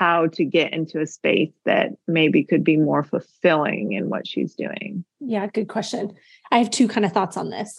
[0.00, 4.54] how to get into a space that maybe could be more fulfilling in what she's
[4.54, 5.04] doing?
[5.20, 6.14] Yeah, good question.
[6.50, 7.78] I have two kind of thoughts on this.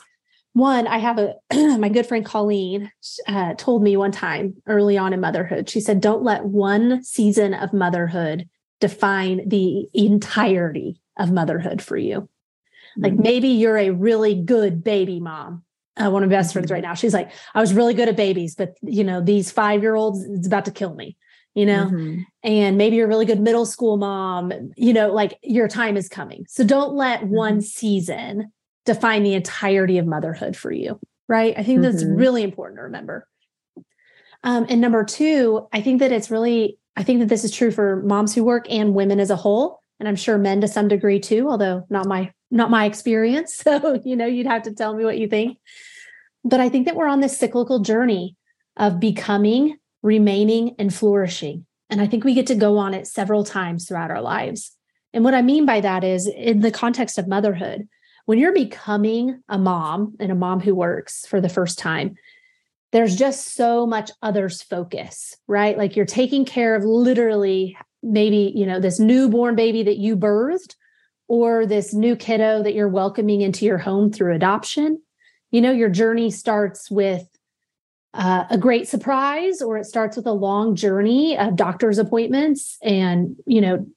[0.54, 1.34] One, I have a
[1.80, 2.92] my good friend Colleen
[3.28, 5.68] uh, told me one time early on in motherhood.
[5.68, 8.48] She said, "Don't let one season of motherhood
[8.80, 12.22] define the entirety of motherhood for you.
[12.22, 13.04] Mm-hmm.
[13.04, 15.64] Like maybe you're a really good baby mom.
[15.98, 16.76] Uh, one of my best friends mm-hmm.
[16.76, 19.82] right now, she's like, I was really good at babies, but you know, these five
[19.82, 21.18] year olds, it's about to kill me
[21.54, 22.22] you know mm-hmm.
[22.44, 26.08] and maybe you're a really good middle school mom you know like your time is
[26.08, 27.36] coming so don't let mm-hmm.
[27.36, 28.52] one season
[28.86, 31.92] define the entirety of motherhood for you right i think mm-hmm.
[31.92, 33.28] that's really important to remember
[34.44, 37.72] um, and number two i think that it's really i think that this is true
[37.72, 40.88] for moms who work and women as a whole and i'm sure men to some
[40.88, 44.96] degree too although not my not my experience so you know you'd have to tell
[44.96, 45.58] me what you think
[46.44, 48.36] but i think that we're on this cyclical journey
[48.78, 51.66] of becoming remaining, and flourishing.
[51.90, 54.76] And I think we get to go on it several times throughout our lives.
[55.14, 57.88] And what I mean by that is in the context of motherhood,
[58.26, 62.16] when you're becoming a mom and a mom who works for the first time,
[62.92, 65.78] there's just so much others focus, right?
[65.78, 70.76] Like you're taking care of literally maybe, you know, this newborn baby that you birthed
[71.28, 75.02] or this new kiddo that you're welcoming into your home through adoption.
[75.52, 77.26] You know, your journey starts with
[78.14, 83.36] uh, a great surprise or it starts with a long journey of doctor's appointments and
[83.46, 83.88] you know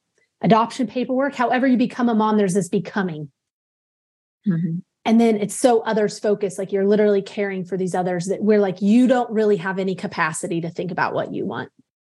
[0.40, 1.34] adoption paperwork.
[1.34, 3.30] However you become a mom there's this becoming.
[4.46, 4.80] Mm-hmm.
[5.06, 8.60] and then it's so others focused like you're literally caring for these others that we're
[8.60, 11.70] like you don't really have any capacity to think about what you want.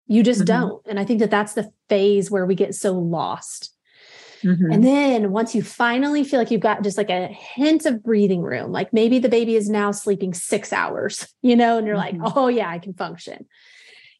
[0.06, 0.60] You just mm-hmm.
[0.60, 0.86] don't.
[0.86, 3.72] And i think that that's the phase where we get so lost
[4.42, 4.72] Mm-hmm.
[4.72, 8.42] And then once you finally feel like you've got just like a hint of breathing
[8.42, 12.22] room, like maybe the baby is now sleeping six hours, you know, and you're mm-hmm.
[12.22, 13.46] like, oh, yeah, I can function.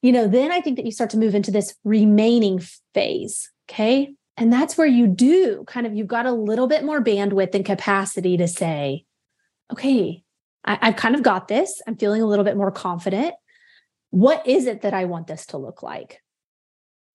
[0.03, 2.61] You know, then I think that you start to move into this remaining
[2.95, 3.51] phase.
[3.69, 4.15] Okay.
[4.37, 7.65] And that's where you do kind of, you've got a little bit more bandwidth and
[7.65, 9.05] capacity to say,
[9.73, 10.23] okay,
[10.65, 11.83] I, I've kind of got this.
[11.87, 13.35] I'm feeling a little bit more confident.
[14.11, 16.23] What is it that I want this to look like?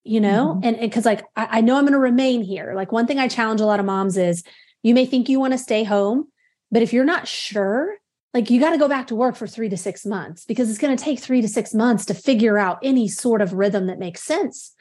[0.04, 0.64] You know, mm-hmm.
[0.64, 2.74] and because like I, I know I'm going to remain here.
[2.74, 4.44] Like one thing I challenge a lot of moms is
[4.82, 6.28] you may think you want to stay home,
[6.70, 7.96] but if you're not sure,
[8.34, 10.78] like you got to go back to work for three to six months because it's
[10.78, 13.98] going to take three to six months to figure out any sort of rhythm that
[13.98, 14.74] makes sense.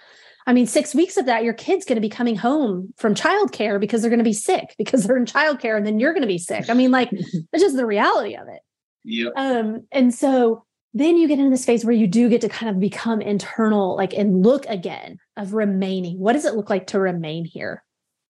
[0.46, 3.80] I mean, six weeks of that, your kid's going to be coming home from childcare
[3.80, 6.28] because they're going to be sick because they're in childcare, and then you're going to
[6.28, 6.70] be sick.
[6.70, 7.10] I mean, like
[7.52, 8.60] that's just the reality of it.
[9.06, 9.30] Yeah.
[9.36, 12.69] Um, and so then you get into this phase where you do get to kind
[12.69, 16.19] of become internal, like and look again of remaining.
[16.19, 17.84] What does it look like to remain here?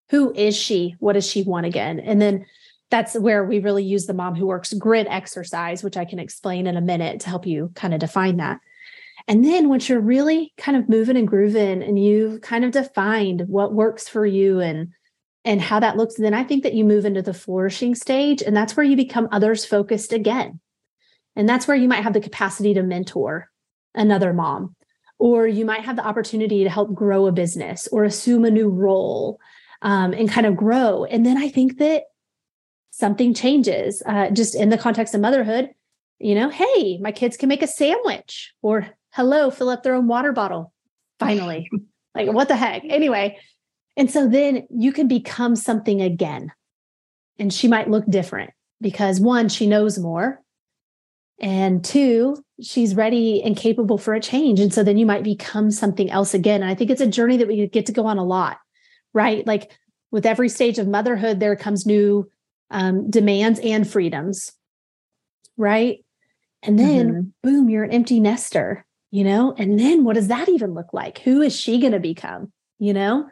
[0.09, 0.95] Who is she?
[0.99, 1.99] What does she want again?
[1.99, 2.45] And then
[2.89, 6.67] that's where we really use the mom who works grid exercise, which I can explain
[6.67, 8.59] in a minute to help you kind of define that.
[9.27, 13.45] And then once you're really kind of moving and grooving and you've kind of defined
[13.47, 14.89] what works for you and
[15.45, 18.41] and how that looks, then I think that you move into the flourishing stage.
[18.41, 20.61] And that's where you become others focused again.
[21.35, 23.49] And that's where you might have the capacity to mentor
[23.95, 24.75] another mom,
[25.19, 28.69] or you might have the opportunity to help grow a business or assume a new
[28.69, 29.39] role
[29.81, 31.05] um, and kind of grow.
[31.05, 32.03] And then I think that
[32.91, 35.69] something changes uh, just in the context of motherhood.
[36.19, 40.07] You know, hey, my kids can make a sandwich, or hello, fill up their own
[40.07, 40.71] water bottle.
[41.19, 41.69] Finally,
[42.15, 42.83] like what the heck?
[42.85, 43.37] Anyway,
[43.97, 46.51] and so then you can become something again.
[47.39, 50.39] And she might look different because one, she knows more
[51.39, 54.59] and two she's ready and capable for a change.
[54.59, 56.61] And so then you might become something else again.
[56.61, 58.57] And i think it's a journey that we get to go on a lot
[59.15, 59.45] right?
[59.45, 59.71] Like
[60.11, 62.29] with every stage of motherhood there comes new
[62.71, 64.51] um, demands and freedoms
[65.57, 66.03] right?
[66.63, 67.21] And then mm-hmm.
[67.43, 69.53] boom you're an empty nester you know?
[69.59, 71.19] And then what does that even look like?
[71.19, 73.27] Who is she going to become you know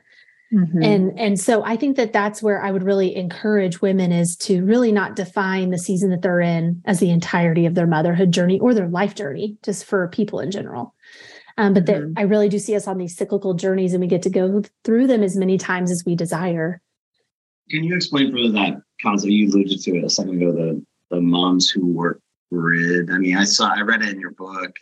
[0.53, 0.83] Mm-hmm.
[0.83, 4.65] And and so I think that that's where I would really encourage women is to
[4.65, 8.59] really not define the season that they're in as the entirety of their motherhood journey
[8.59, 10.93] or their life journey, just for people in general.
[11.57, 12.13] Um, but mm-hmm.
[12.13, 14.61] that I really do see us on these cyclical journeys, and we get to go
[14.83, 16.81] through them as many times as we desire.
[17.69, 20.51] Can you explain further that concept you alluded to it a second ago?
[20.51, 23.09] The the moms who work grid.
[23.09, 24.75] I mean, I saw I read it in your book.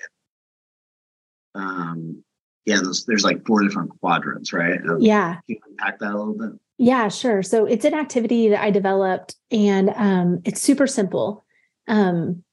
[1.53, 2.23] Um,
[2.69, 4.79] yeah, there's, there's like four different quadrants, right?
[4.88, 5.34] Um, yeah.
[5.34, 6.51] Can you unpack that a little bit?
[6.77, 7.41] Yeah, sure.
[7.41, 11.43] So it's an activity that I developed and um, it's super simple.
[11.88, 12.43] Um,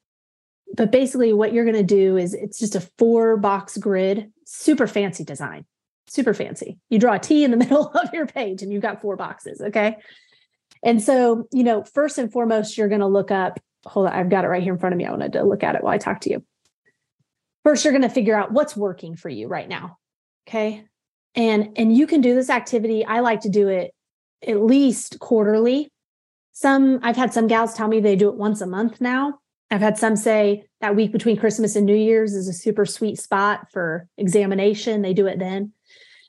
[0.75, 4.87] but basically what you're going to do is it's just a four box grid, super
[4.87, 5.67] fancy design,
[6.09, 6.79] super fancy.
[6.89, 9.61] You draw a T in the middle of your page and you've got four boxes.
[9.61, 9.99] Okay.
[10.83, 14.31] And so, you know, first and foremost, you're going to look up, hold on, I've
[14.31, 15.05] got it right here in front of me.
[15.05, 16.43] I wanted to look at it while I talk to you.
[17.65, 19.99] First, you're going to figure out what's working for you right now.
[20.49, 20.85] Okay.
[21.35, 23.05] And and you can do this activity.
[23.05, 23.93] I like to do it
[24.47, 25.91] at least quarterly.
[26.53, 29.41] Some I've had some gals tell me they do it once a month now.
[29.71, 33.19] I've had some say that week between Christmas and New Year's is a super sweet
[33.19, 35.03] spot for examination.
[35.03, 35.73] They do it then.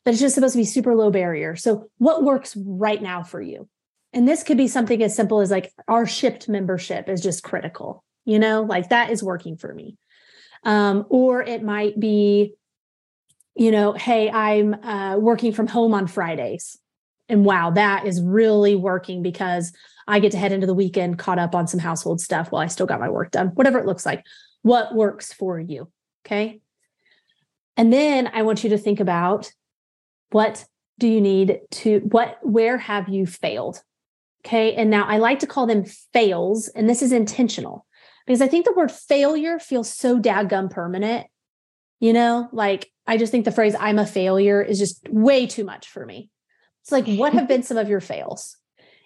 [0.03, 1.55] But it's just supposed to be super low barrier.
[1.55, 3.67] So, what works right now for you?
[4.13, 8.03] And this could be something as simple as like our Shipt membership is just critical,
[8.25, 9.97] you know, like that is working for me.
[10.63, 12.53] Um, or it might be,
[13.57, 16.77] you know, hey, I'm uh, working from home on Fridays.
[17.27, 19.73] And wow, that is really working because
[20.07, 22.67] I get to head into the weekend caught up on some household stuff while I
[22.67, 24.23] still got my work done, whatever it looks like.
[24.61, 25.91] What works for you?
[26.25, 26.61] Okay.
[27.75, 29.51] And then I want you to think about
[30.31, 30.65] what
[30.99, 33.81] do you need to, what, where have you failed?
[34.45, 34.73] Okay.
[34.75, 37.85] And now I like to call them fails, and this is intentional
[38.25, 41.27] because I think the word failure feels so dadgum permanent.
[41.99, 45.63] You know, like I just think the phrase I'm a failure is just way too
[45.63, 46.29] much for me.
[46.83, 48.57] It's like, what have been some of your fails?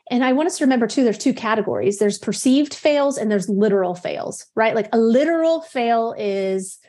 [0.10, 3.48] And I want us to remember too, there's two categories there's perceived fails and there's
[3.48, 4.76] literal fails, right?
[4.76, 6.80] Like a literal fail is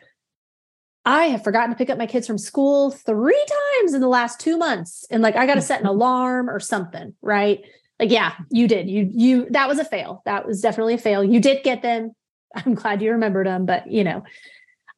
[1.05, 3.47] I have forgotten to pick up my kids from school three
[3.81, 5.05] times in the last two months.
[5.11, 7.61] And like I got to set an alarm or something, right?
[8.01, 8.89] Like, yeah, you did.
[8.89, 10.23] You, you, that was a fail.
[10.25, 11.23] That was definitely a fail.
[11.23, 12.13] You did get them.
[12.55, 14.25] I'm glad you remembered them, but you know,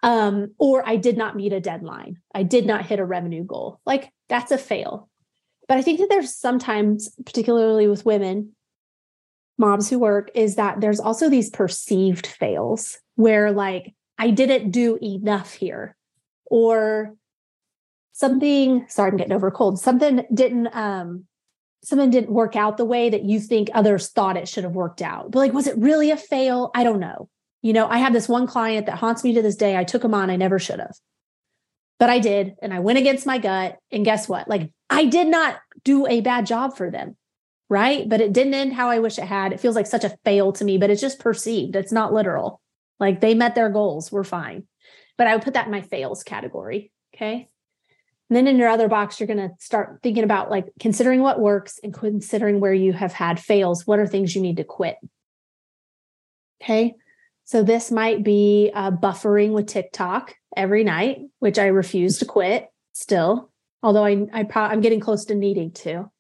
[0.05, 2.19] um, or I did not meet a deadline.
[2.35, 3.81] I did not hit a revenue goal.
[3.87, 5.09] Like that's a fail.
[5.67, 8.53] But I think that there's sometimes, particularly with women,
[9.57, 14.99] moms who work, is that there's also these perceived fails where like I didn't do
[15.03, 15.97] enough here,
[16.45, 17.15] or
[18.13, 18.85] something.
[18.89, 19.81] Sorry, I'm getting over cold.
[19.81, 21.25] Something didn't um
[21.83, 25.01] something didn't work out the way that you think others thought it should have worked
[25.01, 25.31] out.
[25.31, 26.71] But like, was it really a fail?
[26.75, 27.29] I don't know.
[27.65, 29.75] You know, I have this one client that haunts me to this day.
[29.75, 30.95] I took him on, I never should have.
[31.99, 33.79] But I did, and I went against my gut.
[33.91, 34.49] And guess what?
[34.49, 37.17] Like, I did not do a bad job for them,
[37.71, 38.07] right?
[38.07, 39.55] But it didn't end how I wish it had.
[39.55, 41.75] It feels like such a fail to me, but it's just perceived.
[41.75, 42.61] It's not literal.
[43.01, 44.13] Like, they met their goals.
[44.13, 44.65] We're fine.
[45.17, 46.93] But I would put that in my fails category.
[47.15, 47.49] Okay.
[48.29, 51.41] And then in your other box, you're going to start thinking about like considering what
[51.41, 53.87] works and considering where you have had fails.
[53.87, 54.97] What are things you need to quit?
[56.63, 56.95] Okay.
[57.45, 62.69] So this might be uh, buffering with TikTok every night, which I refuse to quit
[62.93, 63.51] still,
[63.83, 66.11] although I, I pro- I'm getting close to needing to.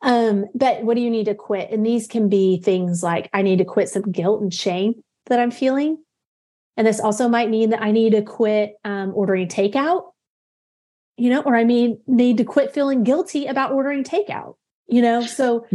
[0.00, 1.70] Um, but what do you need to quit?
[1.70, 5.38] And these can be things like I need to quit some guilt and shame that
[5.38, 6.02] I'm feeling.
[6.76, 10.10] And this also might mean that I need to quit um, ordering takeout,
[11.16, 14.56] you know, or I mean, need to quit feeling guilty about ordering takeout,
[14.88, 15.22] you know?
[15.22, 15.66] So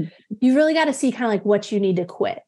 [0.41, 2.39] you really got to see kind of like what you need to quit.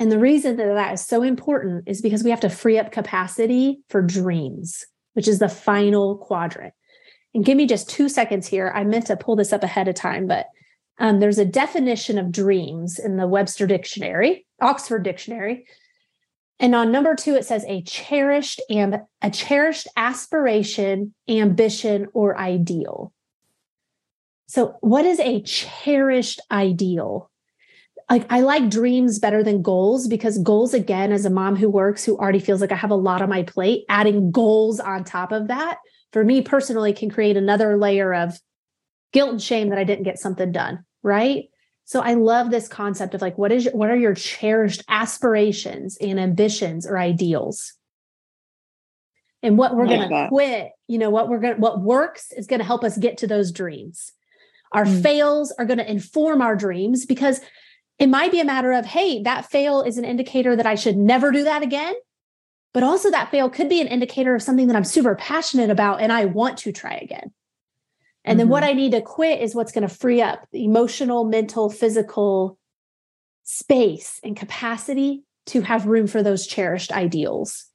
[0.00, 2.92] And the reason that that is so important is because we have to free up
[2.92, 4.84] capacity for dreams,
[5.14, 6.74] which is the final quadrant.
[7.34, 8.72] And give me just two seconds here.
[8.74, 10.46] I meant to pull this up ahead of time, but
[10.98, 15.66] um, there's a definition of dreams in the Webster Dictionary, Oxford Dictionary.
[16.60, 23.12] And on number two, it says a cherished and a cherished aspiration, ambition, or ideal.
[24.48, 27.27] So, what is a cherished ideal?
[28.10, 32.04] Like I like dreams better than goals because goals, again, as a mom who works,
[32.04, 35.32] who already feels like I have a lot on my plate, adding goals on top
[35.32, 35.78] of that
[36.12, 38.38] for me personally can create another layer of
[39.12, 40.84] guilt and shame that I didn't get something done.
[41.02, 41.50] Right.
[41.84, 46.20] So I love this concept of like, what is, what are your cherished aspirations and
[46.20, 47.74] ambitions or ideals?
[49.42, 52.58] And what we're going to quit, you know, what we're going what works is going
[52.58, 54.12] to help us get to those dreams.
[54.72, 55.02] Our mm.
[55.02, 57.40] fails are going to inform our dreams because
[57.98, 60.96] it might be a matter of, hey, that fail is an indicator that I should
[60.96, 61.94] never do that again.
[62.74, 66.00] But also, that fail could be an indicator of something that I'm super passionate about
[66.00, 67.32] and I want to try again.
[68.24, 68.38] And mm-hmm.
[68.38, 68.70] then what mm-hmm.
[68.70, 72.58] I need to quit is what's going to free up emotional, mental, physical
[73.42, 77.66] space and capacity to have room for those cherished ideals.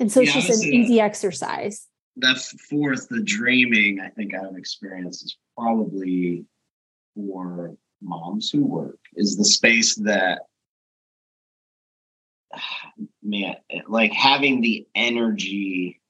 [0.00, 1.86] And so it's just an easy exercise.
[2.16, 6.44] That fourth, the dreaming, I think I have experienced is probably
[7.14, 10.42] for moms who work is the space that
[13.22, 13.56] man
[13.88, 16.00] like having the energy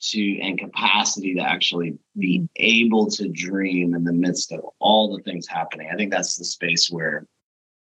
[0.00, 2.46] to and capacity to actually be mm-hmm.
[2.56, 6.44] able to dream in the midst of all the things happening i think that's the
[6.44, 7.26] space where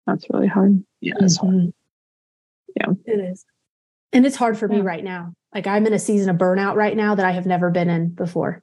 [0.07, 1.59] that's really hard yeah it's mm-hmm.
[1.59, 1.72] hard
[2.76, 3.44] yeah it is
[4.12, 4.76] And it's hard for yeah.
[4.76, 5.34] me right now.
[5.55, 8.11] Like I'm in a season of burnout right now that I have never been in
[8.11, 8.62] before.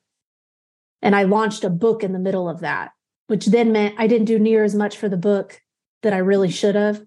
[1.02, 2.92] And I launched a book in the middle of that,
[3.28, 5.62] which then meant I didn't do near as much for the book
[6.04, 7.02] that I really should have.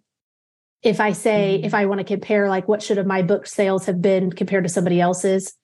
[0.82, 1.66] If I say, mm-hmm.
[1.66, 4.64] if I want to compare, like what should have my book sales have been compared
[4.64, 5.54] to somebody else's,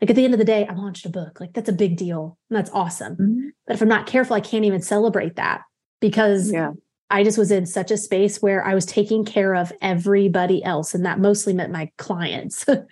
[0.00, 1.40] like at the end of the day, I launched a book.
[1.40, 2.38] Like that's a big deal.
[2.50, 3.14] And that's awesome.
[3.14, 3.48] Mm-hmm.
[3.66, 5.62] But if I'm not careful, I can't even celebrate that
[6.00, 6.72] because yeah.
[7.10, 10.94] I just was in such a space where I was taking care of everybody else.
[10.94, 12.86] And that mostly meant my clients um,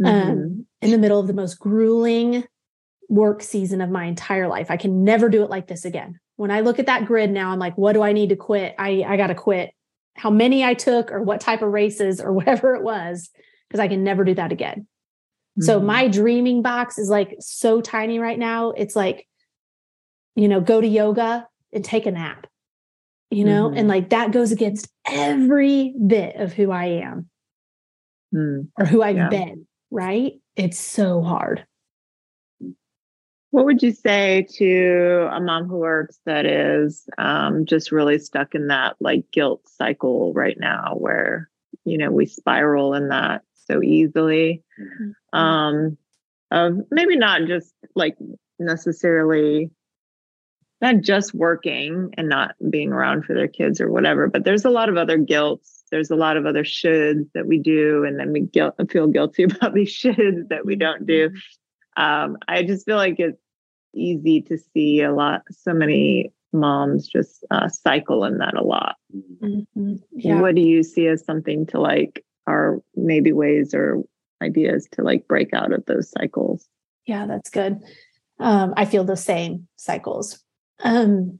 [0.00, 0.06] mm-hmm.
[0.06, 2.44] um, in the middle of the most grueling
[3.08, 4.70] work season of my entire life.
[4.70, 6.20] I can never do it like this again.
[6.36, 8.74] When I look at that grid now, I'm like, what do I need to quit?
[8.78, 9.70] I, I got to quit
[10.16, 13.30] how many I took or what type of races or whatever it was,
[13.68, 14.86] because I can never do that again.
[15.58, 15.62] Mm-hmm.
[15.62, 18.70] So my dreaming box is like so tiny right now.
[18.70, 19.26] It's like,
[20.36, 22.46] you know, go to yoga and take a nap,
[23.30, 23.78] you know, mm-hmm.
[23.78, 27.28] and like that goes against every bit of who I am
[28.34, 28.68] mm.
[28.78, 29.28] or who I've yeah.
[29.28, 30.34] been, right?
[30.56, 31.66] It's so hard.
[33.50, 38.54] What would you say to a mom who works that is um, just really stuck
[38.54, 41.48] in that like guilt cycle right now where,
[41.84, 44.62] you know, we spiral in that so easily?
[44.78, 45.38] Mm-hmm.
[45.38, 45.98] Um,
[46.50, 48.16] of maybe not just like
[48.58, 49.70] necessarily
[50.80, 54.70] not just working and not being around for their kids or whatever, but there's a
[54.70, 55.82] lot of other guilts.
[55.90, 59.42] There's a lot of other shoulds that we do, and then we guilt, feel guilty
[59.44, 61.30] about these shoulds that we don't do.
[61.98, 63.40] Um, I just feel like it's
[63.94, 68.96] easy to see a lot, so many moms just uh, cycle in that a lot.
[69.14, 69.96] Mm-hmm.
[70.12, 70.40] Yeah.
[70.40, 74.02] What do you see as something to like, are maybe ways or
[74.42, 76.66] ideas to like break out of those cycles?
[77.04, 77.80] Yeah, that's good.
[78.40, 80.42] Um, I feel the same cycles
[80.84, 81.38] um,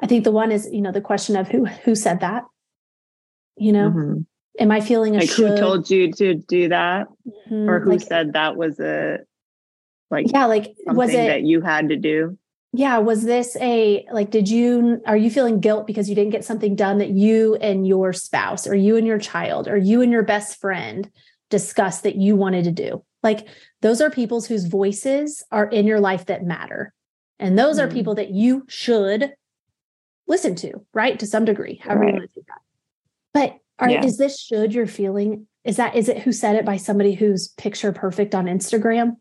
[0.00, 2.44] I think the one is, you know, the question of who who said that.
[3.56, 4.20] You know, mm-hmm.
[4.58, 5.52] am I feeling a like should?
[5.52, 7.68] who told you to do that, mm-hmm.
[7.68, 9.18] or who like, said that was a
[10.10, 12.38] like yeah, like was it that you had to do?
[12.72, 14.30] Yeah, was this a like?
[14.30, 17.86] Did you are you feeling guilt because you didn't get something done that you and
[17.86, 21.10] your spouse, or you and your child, or you and your best friend
[21.50, 23.04] discussed that you wanted to do?
[23.22, 23.46] Like
[23.80, 26.92] those are people's whose voices are in your life that matter.
[27.38, 27.88] And those mm-hmm.
[27.88, 29.32] are people that you should
[30.26, 31.18] listen to, right?
[31.18, 32.14] To some degree, however right.
[32.14, 32.60] you want to take that.
[33.32, 34.04] But are, yeah.
[34.04, 35.46] is this should you're feeling?
[35.64, 39.16] Is that is it who said it by somebody who's picture perfect on Instagram?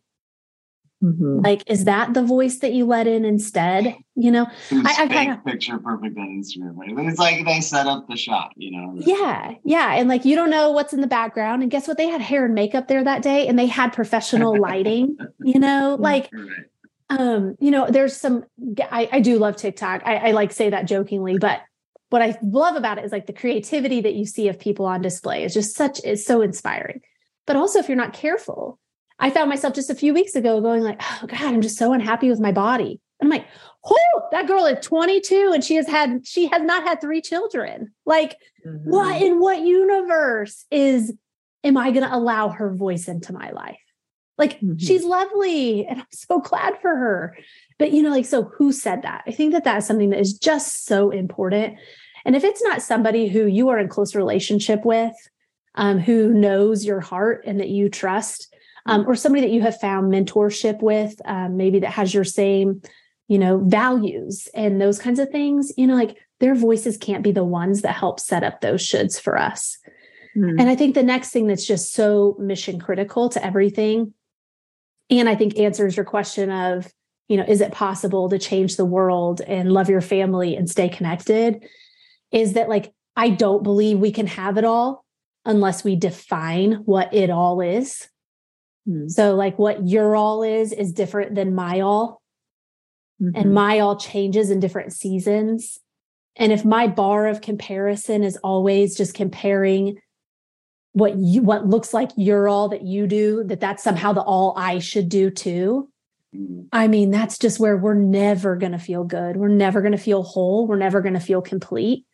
[1.03, 1.41] Mm-hmm.
[1.43, 3.95] Like, is that the voice that you let in instead?
[4.15, 6.77] You know, I, I kind of picture perfect on Instagram.
[6.77, 7.07] Right?
[7.07, 8.93] It's like they set up the shot, you know?
[8.95, 9.55] Yeah.
[9.65, 9.95] Yeah.
[9.95, 11.61] And like, you don't know what's in the background.
[11.61, 11.97] And guess what?
[11.97, 15.97] They had hair and makeup there that day and they had professional lighting, you know,
[15.99, 16.29] like,
[17.09, 18.45] um, you know, there's some,
[18.89, 20.03] I, I do love TikTok.
[20.05, 21.61] I, I like say that jokingly, but
[22.11, 25.01] what I love about it is like the creativity that you see of people on
[25.01, 27.01] display is just such, is so inspiring.
[27.45, 28.79] But also, if you're not careful,
[29.19, 31.93] I found myself just a few weeks ago going like, oh God, I'm just so
[31.93, 32.99] unhappy with my body.
[33.19, 33.47] And I'm like,
[33.85, 37.93] oh, that girl is 22 and she has had, she has not had three children.
[38.05, 38.89] Like, mm-hmm.
[38.89, 41.13] what in what universe is,
[41.63, 43.79] am I going to allow her voice into my life?
[44.37, 44.77] Like mm-hmm.
[44.77, 47.37] she's lovely and I'm so glad for her.
[47.77, 49.23] But you know, like, so who said that?
[49.27, 51.77] I think that that's something that is just so important.
[52.25, 55.13] And if it's not somebody who you are in close relationship with,
[55.75, 58.52] um, who knows your heart and that you trust,
[58.85, 62.81] um, or somebody that you have found mentorship with, um, maybe that has your same,
[63.27, 67.31] you know, values and those kinds of things, you know, like their voices can't be
[67.31, 69.77] the ones that help set up those shoulds for us.
[70.35, 70.59] Mm.
[70.59, 74.13] And I think the next thing that's just so mission critical to everything
[75.09, 76.91] and I think answers your question of,
[77.27, 80.89] you know, is it possible to change the world and love your family and stay
[80.89, 81.67] connected?
[82.31, 85.05] Is that like, I don't believe we can have it all
[85.45, 88.07] unless we define what it all is.
[88.85, 89.07] Hmm.
[89.07, 92.21] So, like, what your all is, is different than my all.
[93.21, 93.39] Mm-hmm.
[93.39, 95.79] And my all changes in different seasons.
[96.35, 99.99] And if my bar of comparison is always just comparing
[100.93, 104.53] what you what looks like you're all that you do that that's somehow the all
[104.55, 105.89] i should do too
[106.35, 106.61] mm-hmm.
[106.71, 109.97] i mean that's just where we're never going to feel good we're never going to
[109.97, 112.05] feel whole we're never going to feel complete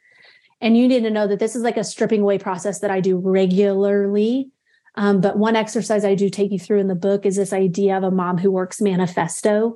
[0.61, 3.01] and you need to know that this is like a stripping away process that i
[3.01, 4.49] do regularly
[4.95, 7.97] um, but one exercise i do take you through in the book is this idea
[7.97, 9.75] of a mom who works manifesto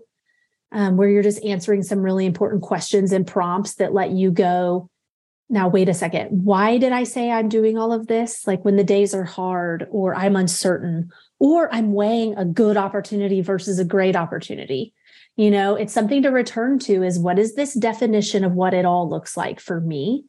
[0.71, 4.89] um, where you're just answering some really important questions and prompts that let you go
[5.49, 6.43] now wait a second.
[6.43, 8.47] Why did i say i'm doing all of this?
[8.47, 11.09] Like when the days are hard or i'm uncertain
[11.39, 14.93] or i'm weighing a good opportunity versus a great opportunity.
[15.35, 18.85] You know it's something to return to is what is this definition of what it
[18.85, 20.25] all looks like for me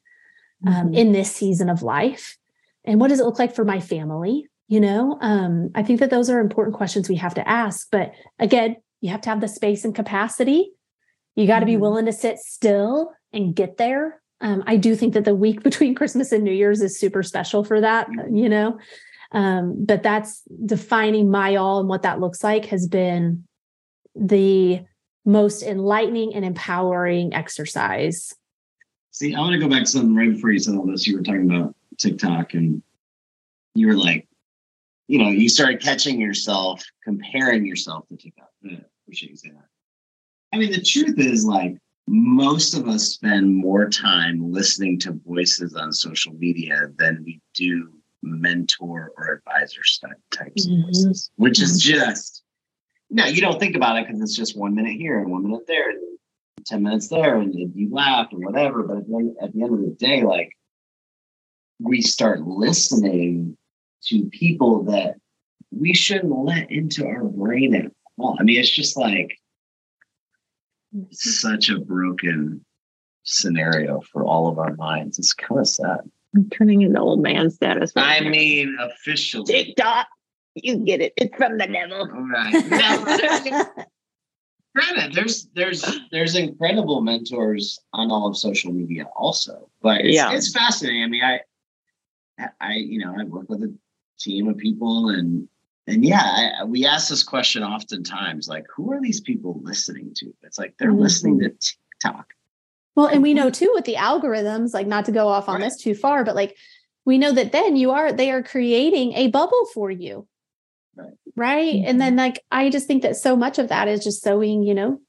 [0.66, 0.94] um, mm-hmm.
[0.94, 2.36] in this season of life?
[2.84, 6.10] And what does it look like for my family You know, um, I think that
[6.10, 7.88] those are important questions we have to ask.
[7.92, 10.70] But again, you have to have the space and capacity.
[11.36, 11.74] You got to mm-hmm.
[11.74, 14.22] be willing to sit still and get there.
[14.40, 17.64] Um, I do think that the week between Christmas and New Year's is super special
[17.64, 18.78] for that, you know.
[19.32, 23.44] Um, but that's defining my all and what that looks like has been
[24.14, 24.82] the
[25.24, 28.32] most enlightening and empowering exercise.
[29.10, 31.06] See, I want to go back to something right before you said all this.
[31.06, 32.82] You were talking about TikTok and
[33.74, 34.28] you were like,
[35.08, 38.48] you know, you started catching yourself comparing yourself to TikTok.
[38.64, 39.68] I appreciate you saying that.
[40.52, 41.76] I mean, the truth is like
[42.06, 47.92] most of us spend more time listening to voices on social media than we do
[48.22, 49.80] mentor or advisor
[50.30, 50.80] types mm-hmm.
[50.80, 51.98] of voices, which is mm-hmm.
[51.98, 52.42] just
[53.10, 55.66] no, you don't think about it because it's just one minute here and one minute
[55.66, 56.00] there, and
[56.66, 58.82] 10 minutes there, and you laugh and whatever.
[58.82, 60.50] But at the, end, at the end of the day, like
[61.78, 63.56] we start listening
[64.06, 65.16] to people that
[65.70, 68.36] we shouldn't let into our brain at all.
[68.38, 69.38] I mean, it's just like
[70.94, 71.04] mm-hmm.
[71.10, 72.64] such a broken
[73.24, 75.18] scenario for all of our minds.
[75.18, 76.00] It's kind of sad.
[76.34, 77.92] I'm turning into old man status.
[77.96, 79.44] I mean, officially.
[79.44, 80.06] TikTok.
[80.54, 81.12] You get it.
[81.16, 81.98] It's from the devil.
[81.98, 83.66] All right.
[84.74, 90.32] granted, there's there's there's incredible mentors on all of social media also, but it's, yeah.
[90.32, 91.02] it's fascinating.
[91.02, 91.40] I mean, I
[92.60, 93.74] I you know I work with a
[94.18, 95.48] team of people and
[95.86, 96.22] and yeah,
[96.60, 100.32] I, we ask this question oftentimes, like, who are these people listening to?
[100.42, 101.00] It's like they're mm-hmm.
[101.00, 102.32] listening to TikTok.
[102.94, 105.64] Well, and we know too with the algorithms, like not to go off on right.
[105.64, 106.56] this too far, but like
[107.04, 110.26] we know that then you are they are creating a bubble for you.
[110.96, 111.12] Right.
[111.34, 111.74] right?
[111.74, 111.88] Mm-hmm.
[111.88, 114.74] And then like I just think that so much of that is just sowing, you
[114.74, 115.00] know,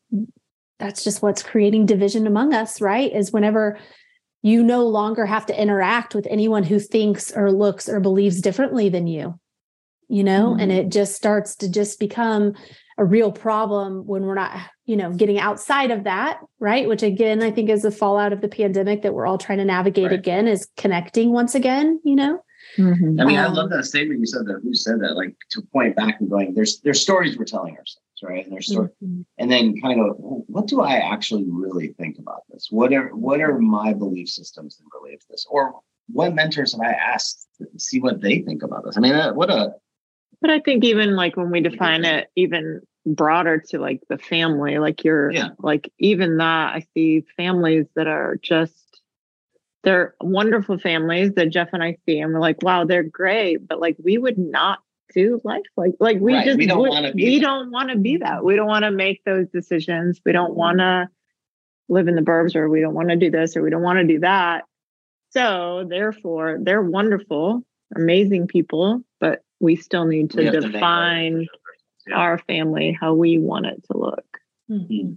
[0.80, 3.14] that's just what's creating division among us, right?
[3.14, 3.78] Is whenever
[4.46, 8.90] you no longer have to interact with anyone who thinks or looks or believes differently
[8.90, 9.40] than you
[10.08, 10.60] you know mm-hmm.
[10.60, 12.54] and it just starts to just become
[13.00, 17.42] a real problem when we're not you know getting outside of that right which again
[17.42, 20.20] i think is the fallout of the pandemic that we're all trying to navigate right.
[20.20, 22.40] again is connecting once again you know
[22.78, 23.20] mm-hmm.
[23.20, 25.62] i mean um, i love that statement you said that who said that like to
[25.74, 29.22] point back and going there's there's stories we're telling ourselves right and there's story mm-hmm.
[29.38, 33.10] and then kind of go what do i actually really think about this what are
[33.16, 35.74] what are my belief systems in relate to this or
[36.08, 39.34] what mentors have i asked to see what they think about this i mean uh,
[39.34, 39.74] what a
[40.42, 44.78] but I think even like when we define it even broader to like the family,
[44.78, 45.50] like you're yeah.
[45.60, 49.02] like even that I see families that are just
[49.84, 53.68] they're wonderful families that Jeff and I see and we're like, wow, they're great.
[53.68, 54.80] But like we would not
[55.14, 56.46] do life like like we right.
[56.46, 57.46] just we don't want to be we that.
[57.46, 58.44] don't want to be that.
[58.44, 60.20] We don't want to make those decisions.
[60.26, 61.08] We don't want to
[61.88, 64.00] live in the burbs or we don't want to do this or we don't want
[64.00, 64.64] to do that.
[65.32, 67.64] So therefore they're wonderful,
[67.96, 71.48] amazing people, but we still need to define
[72.08, 74.26] to our family how we want it to look.
[74.70, 75.14] Mm-hmm.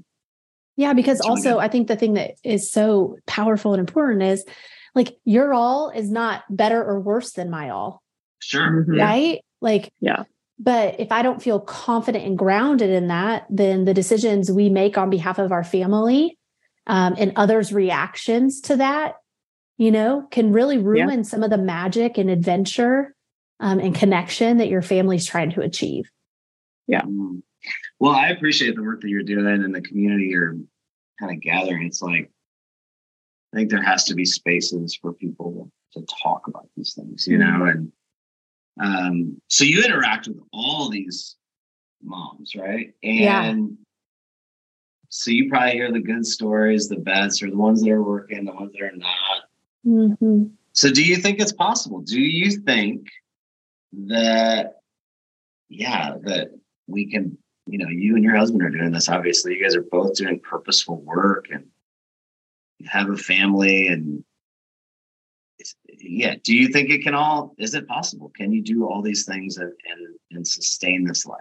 [0.76, 4.44] Yeah, because also I think the thing that is so powerful and important is
[4.94, 8.02] like your all is not better or worse than my all.
[8.40, 8.84] Sure.
[8.84, 8.98] Mm-hmm.
[8.98, 9.40] Right?
[9.60, 10.24] Like, yeah.
[10.58, 14.98] But if I don't feel confident and grounded in that, then the decisions we make
[14.98, 16.36] on behalf of our family
[16.86, 19.16] um, and others' reactions to that,
[19.76, 21.22] you know, can really ruin yeah.
[21.22, 23.14] some of the magic and adventure
[23.60, 26.10] um, and connection that your family's trying to achieve.
[26.88, 27.02] Yeah.
[27.02, 27.42] Mm.
[28.00, 30.56] Well, I appreciate the work that you're doing and the community you're
[31.20, 31.86] kind of gathering.
[31.86, 32.30] It's like,
[33.52, 37.38] I think there has to be spaces for people to talk about these things, you
[37.38, 37.58] mm-hmm.
[37.58, 37.64] know?
[37.66, 37.92] And
[38.80, 41.36] um, so you interact with all these
[42.02, 42.94] moms, right?
[43.02, 43.54] And yeah.
[45.08, 48.44] so you probably hear the good stories, the best, or the ones that are working,
[48.44, 49.40] the ones that are not.
[49.86, 50.44] Mm-hmm.
[50.72, 52.00] So do you think it's possible?
[52.00, 53.08] Do you think
[53.92, 54.80] that
[55.68, 56.48] yeah that
[56.86, 59.82] we can you know you and your husband are doing this obviously you guys are
[59.82, 61.66] both doing purposeful work and
[62.86, 64.24] have a family and
[66.00, 69.24] yeah do you think it can all is it possible can you do all these
[69.24, 71.40] things and and, and sustain this life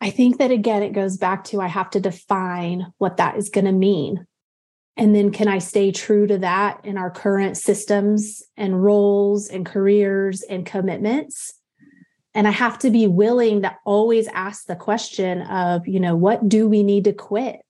[0.00, 3.48] i think that again it goes back to i have to define what that is
[3.48, 4.26] going to mean
[4.96, 9.66] and then can I stay true to that in our current systems and roles and
[9.66, 11.54] careers and commitments?
[12.32, 16.48] And I have to be willing to always ask the question of, you know, what
[16.48, 17.60] do we need to quit?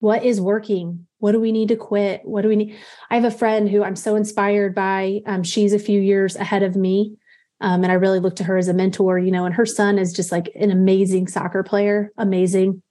[0.00, 1.06] What is working?
[1.26, 2.22] What do we need to quit?
[2.24, 2.76] What do we need?
[3.10, 5.22] I have a friend who I'm so inspired by.
[5.26, 7.16] Um, she's a few years ahead of me.
[7.60, 9.98] Um, and I really look to her as a mentor, you know, and her son
[9.98, 12.82] is just like an amazing soccer player, amazing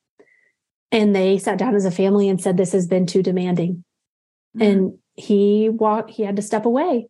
[0.91, 3.83] and they sat down as a family and said this has been too demanding
[4.55, 4.61] mm-hmm.
[4.61, 7.07] and he walked he had to step away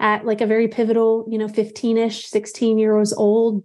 [0.00, 3.64] at like a very pivotal, you know, 15 ish, 16 years old.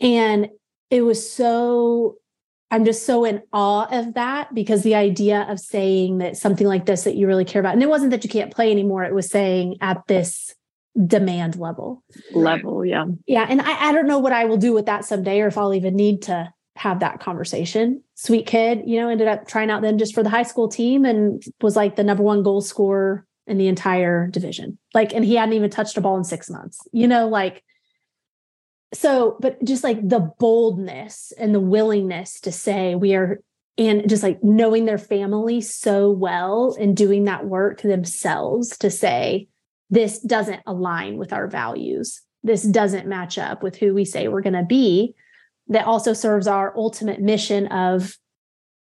[0.00, 0.48] And
[0.90, 2.16] it was so,
[2.70, 6.86] I'm just so in awe of that because the idea of saying that something like
[6.86, 9.14] this that you really care about, and it wasn't that you can't play anymore, it
[9.14, 10.54] was saying at this
[11.06, 12.02] demand level.
[12.32, 13.06] Level, yeah.
[13.26, 13.46] Yeah.
[13.48, 15.74] And I, I don't know what I will do with that someday or if I'll
[15.74, 18.02] even need to have that conversation.
[18.14, 21.04] Sweet kid, you know, ended up trying out then just for the high school team
[21.04, 24.78] and was like the number one goal scorer in the entire division.
[24.94, 27.64] Like, and he hadn't even touched a ball in six months, you know, like,
[28.92, 33.40] so, but just like the boldness and the willingness to say we are,
[33.78, 39.48] and just like knowing their family so well and doing that work themselves to say,
[39.90, 42.20] this doesn't align with our values.
[42.42, 45.14] This doesn't match up with who we say we're going to be.
[45.68, 48.16] That also serves our ultimate mission of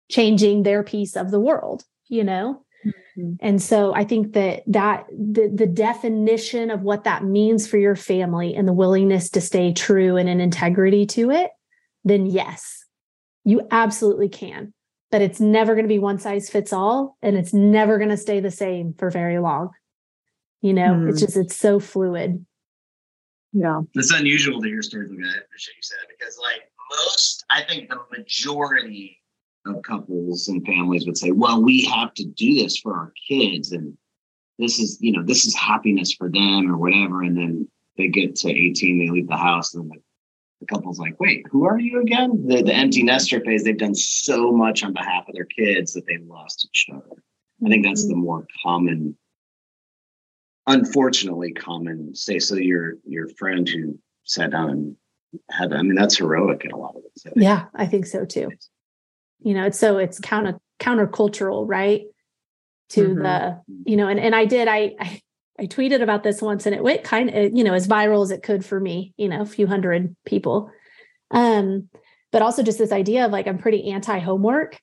[0.09, 2.63] changing their piece of the world, you know?
[2.85, 3.33] Mm-hmm.
[3.39, 7.95] And so I think that that the the definition of what that means for your
[7.95, 11.51] family and the willingness to stay true and in integrity to it,
[12.03, 12.85] then yes,
[13.43, 14.73] you absolutely can.
[15.11, 18.17] But it's never going to be one size fits all and it's never going to
[18.17, 19.71] stay the same for very long.
[20.61, 21.09] You know, mm.
[21.09, 22.45] it's just it's so fluid.
[23.53, 23.81] Yeah.
[23.95, 25.35] It's unusual to hear stories like that.
[25.35, 29.20] I appreciate you said it because like most, I think the majority
[29.65, 33.71] of couples and families would say, well, we have to do this for our kids
[33.71, 33.97] and
[34.57, 37.23] this is, you know, this is happiness for them or whatever.
[37.23, 39.95] And then they get to 18, they leave the house and the,
[40.59, 42.45] the couple's like, wait, who are you again?
[42.47, 46.05] The, the empty nester phase, they've done so much on behalf of their kids that
[46.05, 47.23] they've lost each other.
[47.65, 48.21] I think that's the mm-hmm.
[48.21, 49.17] more common
[50.67, 54.95] unfortunately common say so your your friend who sat down and
[55.49, 58.49] had i mean that's heroic in a lot of ways yeah i think so too
[59.41, 62.03] you know it's so it's counter countercultural right
[62.89, 63.21] to mm-hmm.
[63.21, 65.21] the you know and and i did I, I
[65.59, 68.31] i tweeted about this once and it went kind of you know as viral as
[68.31, 70.71] it could for me you know a few hundred people
[71.31, 71.89] um
[72.31, 74.79] but also just this idea of like i'm pretty anti homework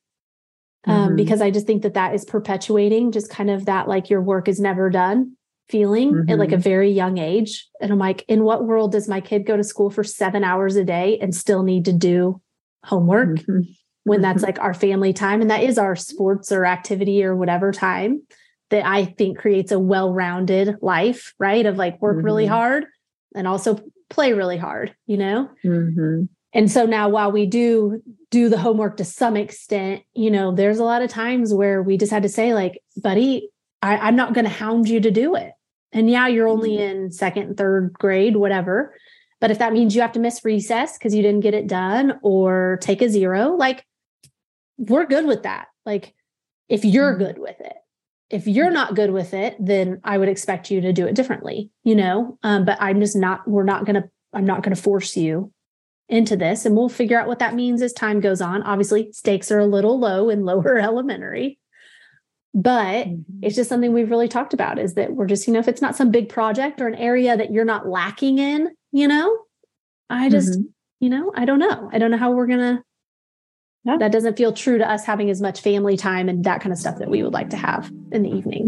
[0.85, 1.17] um, mm-hmm.
[1.17, 4.49] because I just think that that is perpetuating just kind of that like your work
[4.49, 5.37] is never done
[5.69, 6.31] feeling mm-hmm.
[6.31, 6.63] at like a mm-hmm.
[6.63, 7.69] very young age.
[7.81, 10.77] And I'm like, in what world does my kid go to school for seven hours
[10.77, 12.41] a day and still need to do
[12.85, 13.61] homework mm-hmm.
[14.05, 14.47] When that's mm-hmm.
[14.47, 15.41] like our family time?
[15.41, 18.23] And that is our sports or activity or whatever time
[18.71, 21.65] that I think creates a well rounded life, right?
[21.65, 22.53] Of like work really mm-hmm.
[22.53, 22.87] hard
[23.35, 23.81] and also
[24.11, 25.51] play really hard, you know?
[25.65, 26.25] Mm-hmm.
[26.55, 30.79] And so now while we do do the homework to some extent, you know, there's
[30.79, 33.51] a lot of times where we just had to say, like, buddy,
[33.83, 35.53] I, I'm not going to hound you to do it.
[35.93, 37.05] And yeah, you're only mm-hmm.
[37.05, 38.95] in second, third grade, whatever.
[39.41, 42.19] But if that means you have to miss recess because you didn't get it done
[42.23, 43.85] or take a zero, like
[44.79, 45.69] we're good with that.
[45.87, 46.15] Like
[46.69, 47.25] if you're mm-hmm.
[47.25, 47.75] good with it.
[48.31, 51.71] If you're not good with it, then I would expect you to do it differently,
[51.83, 52.39] you know?
[52.43, 55.51] Um, but I'm just not, we're not going to, I'm not going to force you
[56.11, 56.67] into this.
[56.67, 58.63] And we'll figure out what that means as time goes on.
[58.65, 61.59] Obviously, stakes are a little low in lower elementary
[62.55, 63.39] but mm-hmm.
[63.43, 65.83] it's just something we've really talked about is that we're just you know if it's
[65.83, 69.39] not some big project or an area that you're not lacking in you know
[70.11, 70.63] i just mm-hmm.
[71.01, 72.83] you know i don't know i don't know how we're gonna
[73.85, 73.97] yeah.
[73.99, 76.79] that doesn't feel true to us having as much family time and that kind of
[76.79, 78.67] stuff that we would like to have in the evenings.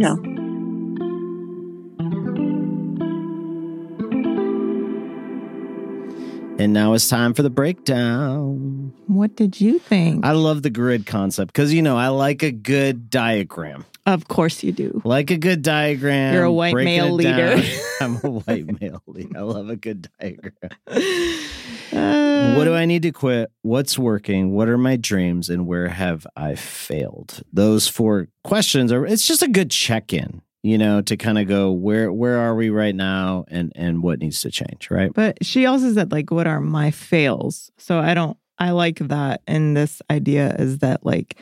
[6.61, 8.93] And now it's time for the breakdown.
[9.07, 10.27] What did you think?
[10.27, 13.87] I love the grid concept because, you know, I like a good diagram.
[14.05, 15.01] Of course you do.
[15.03, 16.35] Like a good diagram.
[16.35, 17.63] You're a white male leader.
[18.03, 19.39] I'm a white male leader.
[19.39, 20.53] I love a good diagram.
[21.93, 23.51] Uh, what do I need to quit?
[23.63, 24.53] What's working?
[24.53, 25.51] What are my dreams?
[25.51, 27.43] And where have I failed?
[27.53, 31.49] Those four questions are, it's just a good check in you know to kind of
[31.49, 35.13] go where where are we right now and and what needs to change right?
[35.13, 37.71] But she also said like what are my fails?
[37.79, 39.43] So i don't i like that.
[39.47, 41.39] And this idea is that like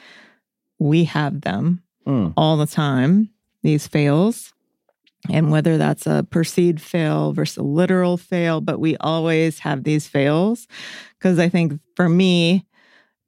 [0.79, 2.33] we have them mm.
[2.37, 3.31] all the time
[3.63, 4.55] these fails.
[5.29, 10.07] And whether that's a perceived fail versus a literal fail but we always have these
[10.07, 10.69] fails.
[11.19, 12.67] Because i think for me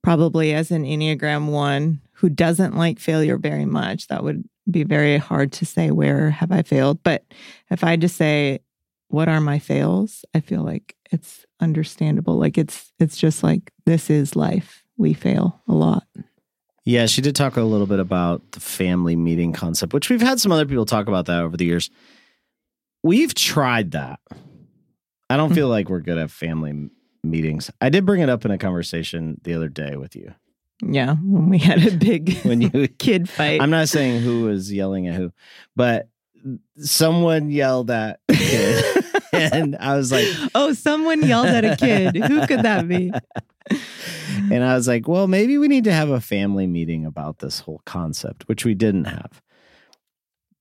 [0.02, 5.18] probably as an enneagram 1 who doesn't like failure very much that would be very
[5.18, 7.02] hard to say where have I failed.
[7.02, 7.24] But
[7.70, 8.60] if I just say,
[9.08, 10.24] what are my fails?
[10.34, 12.38] I feel like it's understandable.
[12.38, 14.84] Like it's it's just like this is life.
[14.96, 16.04] We fail a lot.
[16.84, 20.40] Yeah, she did talk a little bit about the family meeting concept, which we've had
[20.40, 21.90] some other people talk about that over the years.
[23.02, 24.20] We've tried that.
[25.28, 25.54] I don't mm-hmm.
[25.54, 26.90] feel like we're good at family
[27.22, 27.70] meetings.
[27.80, 30.34] I did bring it up in a conversation the other day with you.
[30.82, 33.60] Yeah, when we had a big when you kid fight.
[33.60, 35.32] I'm not saying who was yelling at who,
[35.76, 36.08] but
[36.76, 39.04] someone yelled at kid.
[39.32, 42.16] and I was like, Oh, someone yelled at a kid.
[42.16, 43.12] Who could that be?
[44.50, 47.60] and I was like, Well, maybe we need to have a family meeting about this
[47.60, 49.42] whole concept, which we didn't have.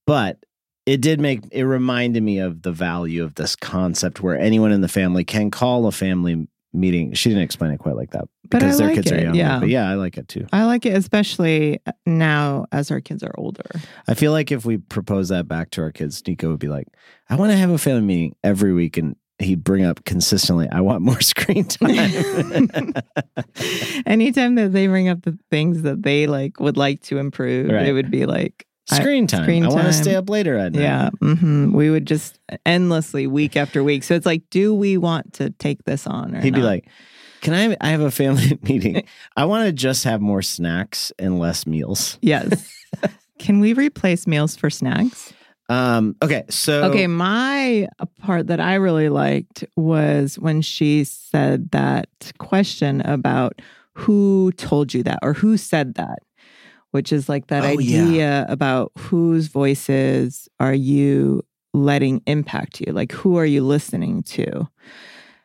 [0.06, 0.44] But
[0.86, 4.82] it did make it reminded me of the value of this concept where anyone in
[4.82, 7.14] the family can call a family meeting.
[7.14, 9.36] She didn't explain it quite like that because their like kids it, are young.
[9.36, 9.60] Yeah.
[9.60, 10.48] But yeah, I like it too.
[10.52, 13.70] I like it, especially now as our kids are older.
[14.08, 16.88] I feel like if we propose that back to our kids, Nico would be like,
[17.30, 18.98] I want to have a family meeting every week.
[18.98, 21.90] And he'd bring up consistently, I want more screen time.
[24.06, 27.88] Anytime that they bring up the things that they like would like to improve, right.
[27.88, 28.66] it would be like,
[28.96, 29.44] Screen time.
[29.44, 30.82] Screen I want to stay up later at night.
[30.82, 31.10] Yeah.
[31.22, 31.74] Mm-hmm.
[31.74, 34.04] We would just endlessly week after week.
[34.04, 36.34] So it's like, do we want to take this on?
[36.42, 36.60] He'd not?
[36.60, 36.88] be like,
[37.42, 37.78] can I?
[37.82, 39.04] I have a family meeting.
[39.38, 42.18] I want to just have more snacks and less meals.
[42.22, 42.74] Yes.
[43.40, 45.34] can we replace meals for snacks?
[45.70, 47.88] Um, okay, so okay, my
[48.22, 52.10] part that I really liked was when she said that
[52.40, 53.62] question about
[53.94, 56.20] who told you that or who said that
[56.92, 58.46] which is like that oh, idea yeah.
[58.50, 62.92] about whose voices are you letting impact you?
[62.92, 64.68] Like, who are you listening to?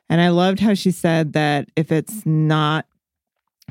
[0.08, 2.86] And I loved how she said that if it's not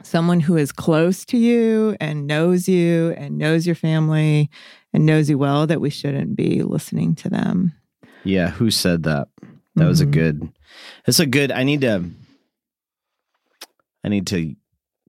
[0.01, 4.49] someone who is close to you and knows you and knows your family
[4.91, 7.73] and knows you well, that we shouldn't be listening to them.
[8.23, 8.49] Yeah.
[8.49, 9.27] Who said that?
[9.75, 9.87] That mm-hmm.
[9.87, 10.11] was a mm-hmm.
[10.11, 10.49] good,
[11.07, 12.09] it's a good, I need to,
[14.03, 14.55] I need to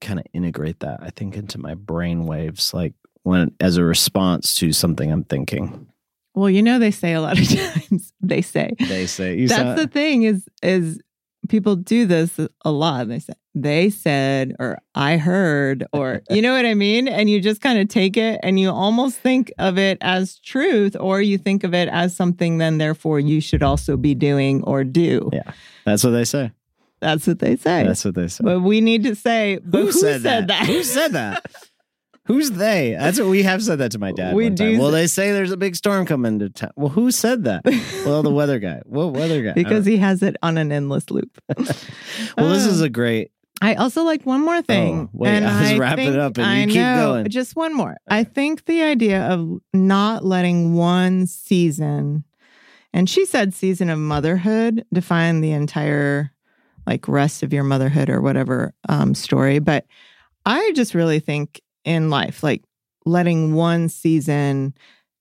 [0.04, 4.54] kind of integrate that, I think, into my brain waves, like when as a response
[4.56, 5.88] to something I'm thinking.
[6.34, 7.48] Well, you know, they say a lot of
[7.88, 11.00] times, they say, they say, that's the thing is, is
[11.48, 13.08] people do this a lot.
[13.08, 17.08] They say, they said, or I heard, or you know what I mean?
[17.08, 20.96] And you just kind of take it and you almost think of it as truth,
[20.98, 24.84] or you think of it as something then, therefore, you should also be doing or
[24.84, 25.30] do.
[25.32, 25.52] Yeah.
[25.84, 26.50] That's what they say.
[27.04, 27.84] That's what they say.
[27.84, 28.44] That's what they say.
[28.44, 30.48] But we need to say, who, who said, said, that?
[30.48, 30.66] that?
[30.66, 31.44] who said that?
[32.26, 32.96] Who's they?
[32.98, 34.34] That's what we have said that to my dad.
[34.34, 34.78] We do.
[34.78, 36.70] Well, they say there's a big storm coming to town.
[36.74, 37.62] Well, who said that?
[38.06, 38.80] well, the weather guy.
[38.86, 39.52] What weather guy?
[39.52, 41.38] Because he has it on an endless loop.
[41.58, 41.66] well,
[42.48, 43.30] this is a um, great.
[43.60, 45.00] I also like one more thing.
[45.00, 47.28] Oh, wait, and I was I wrapping it up and I you keep know, going.
[47.28, 47.96] Just one more.
[48.08, 52.24] I think the idea of not letting one season,
[52.92, 56.33] and she said season of motherhood, define the entire
[56.86, 59.58] like rest of your motherhood or whatever um, story.
[59.58, 59.86] But
[60.46, 62.62] I just really think in life, like
[63.04, 64.74] letting one season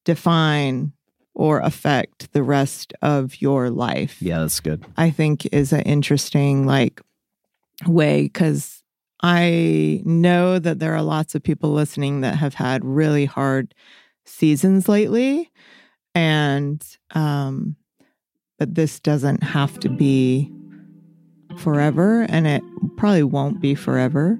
[0.05, 0.93] define
[1.35, 4.21] or affect the rest of your life.
[4.21, 4.85] Yeah, that's good.
[4.97, 7.01] I think is an interesting like
[7.87, 8.83] way because
[9.21, 13.73] I know that there are lots of people listening that have had really hard
[14.25, 15.51] seasons lately.
[16.13, 16.85] And
[17.15, 17.75] um
[18.59, 20.51] but this doesn't have to be
[21.59, 22.63] forever, and it
[22.97, 24.39] probably won't be forever.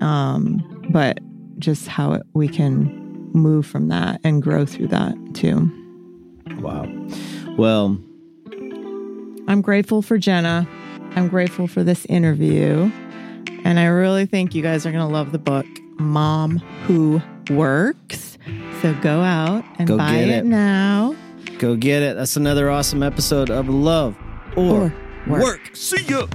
[0.00, 1.20] Um, but
[1.58, 5.70] just how it, we can move from that and grow through that too.
[6.60, 6.86] Wow.
[7.56, 7.98] Well,
[9.48, 10.66] I'm grateful for Jenna.
[11.16, 12.90] I'm grateful for this interview.
[13.64, 15.66] And I really think you guys are going to love the book,
[15.98, 17.20] Mom Who
[17.50, 18.38] Works.
[18.80, 20.28] So go out and go buy it.
[20.30, 20.44] it.
[20.44, 21.14] now.
[21.58, 22.16] Go get it.
[22.16, 24.16] That's another awesome episode of Love
[24.56, 24.94] or, or
[25.26, 25.42] work.
[25.42, 25.60] work.
[25.72, 26.26] See ya.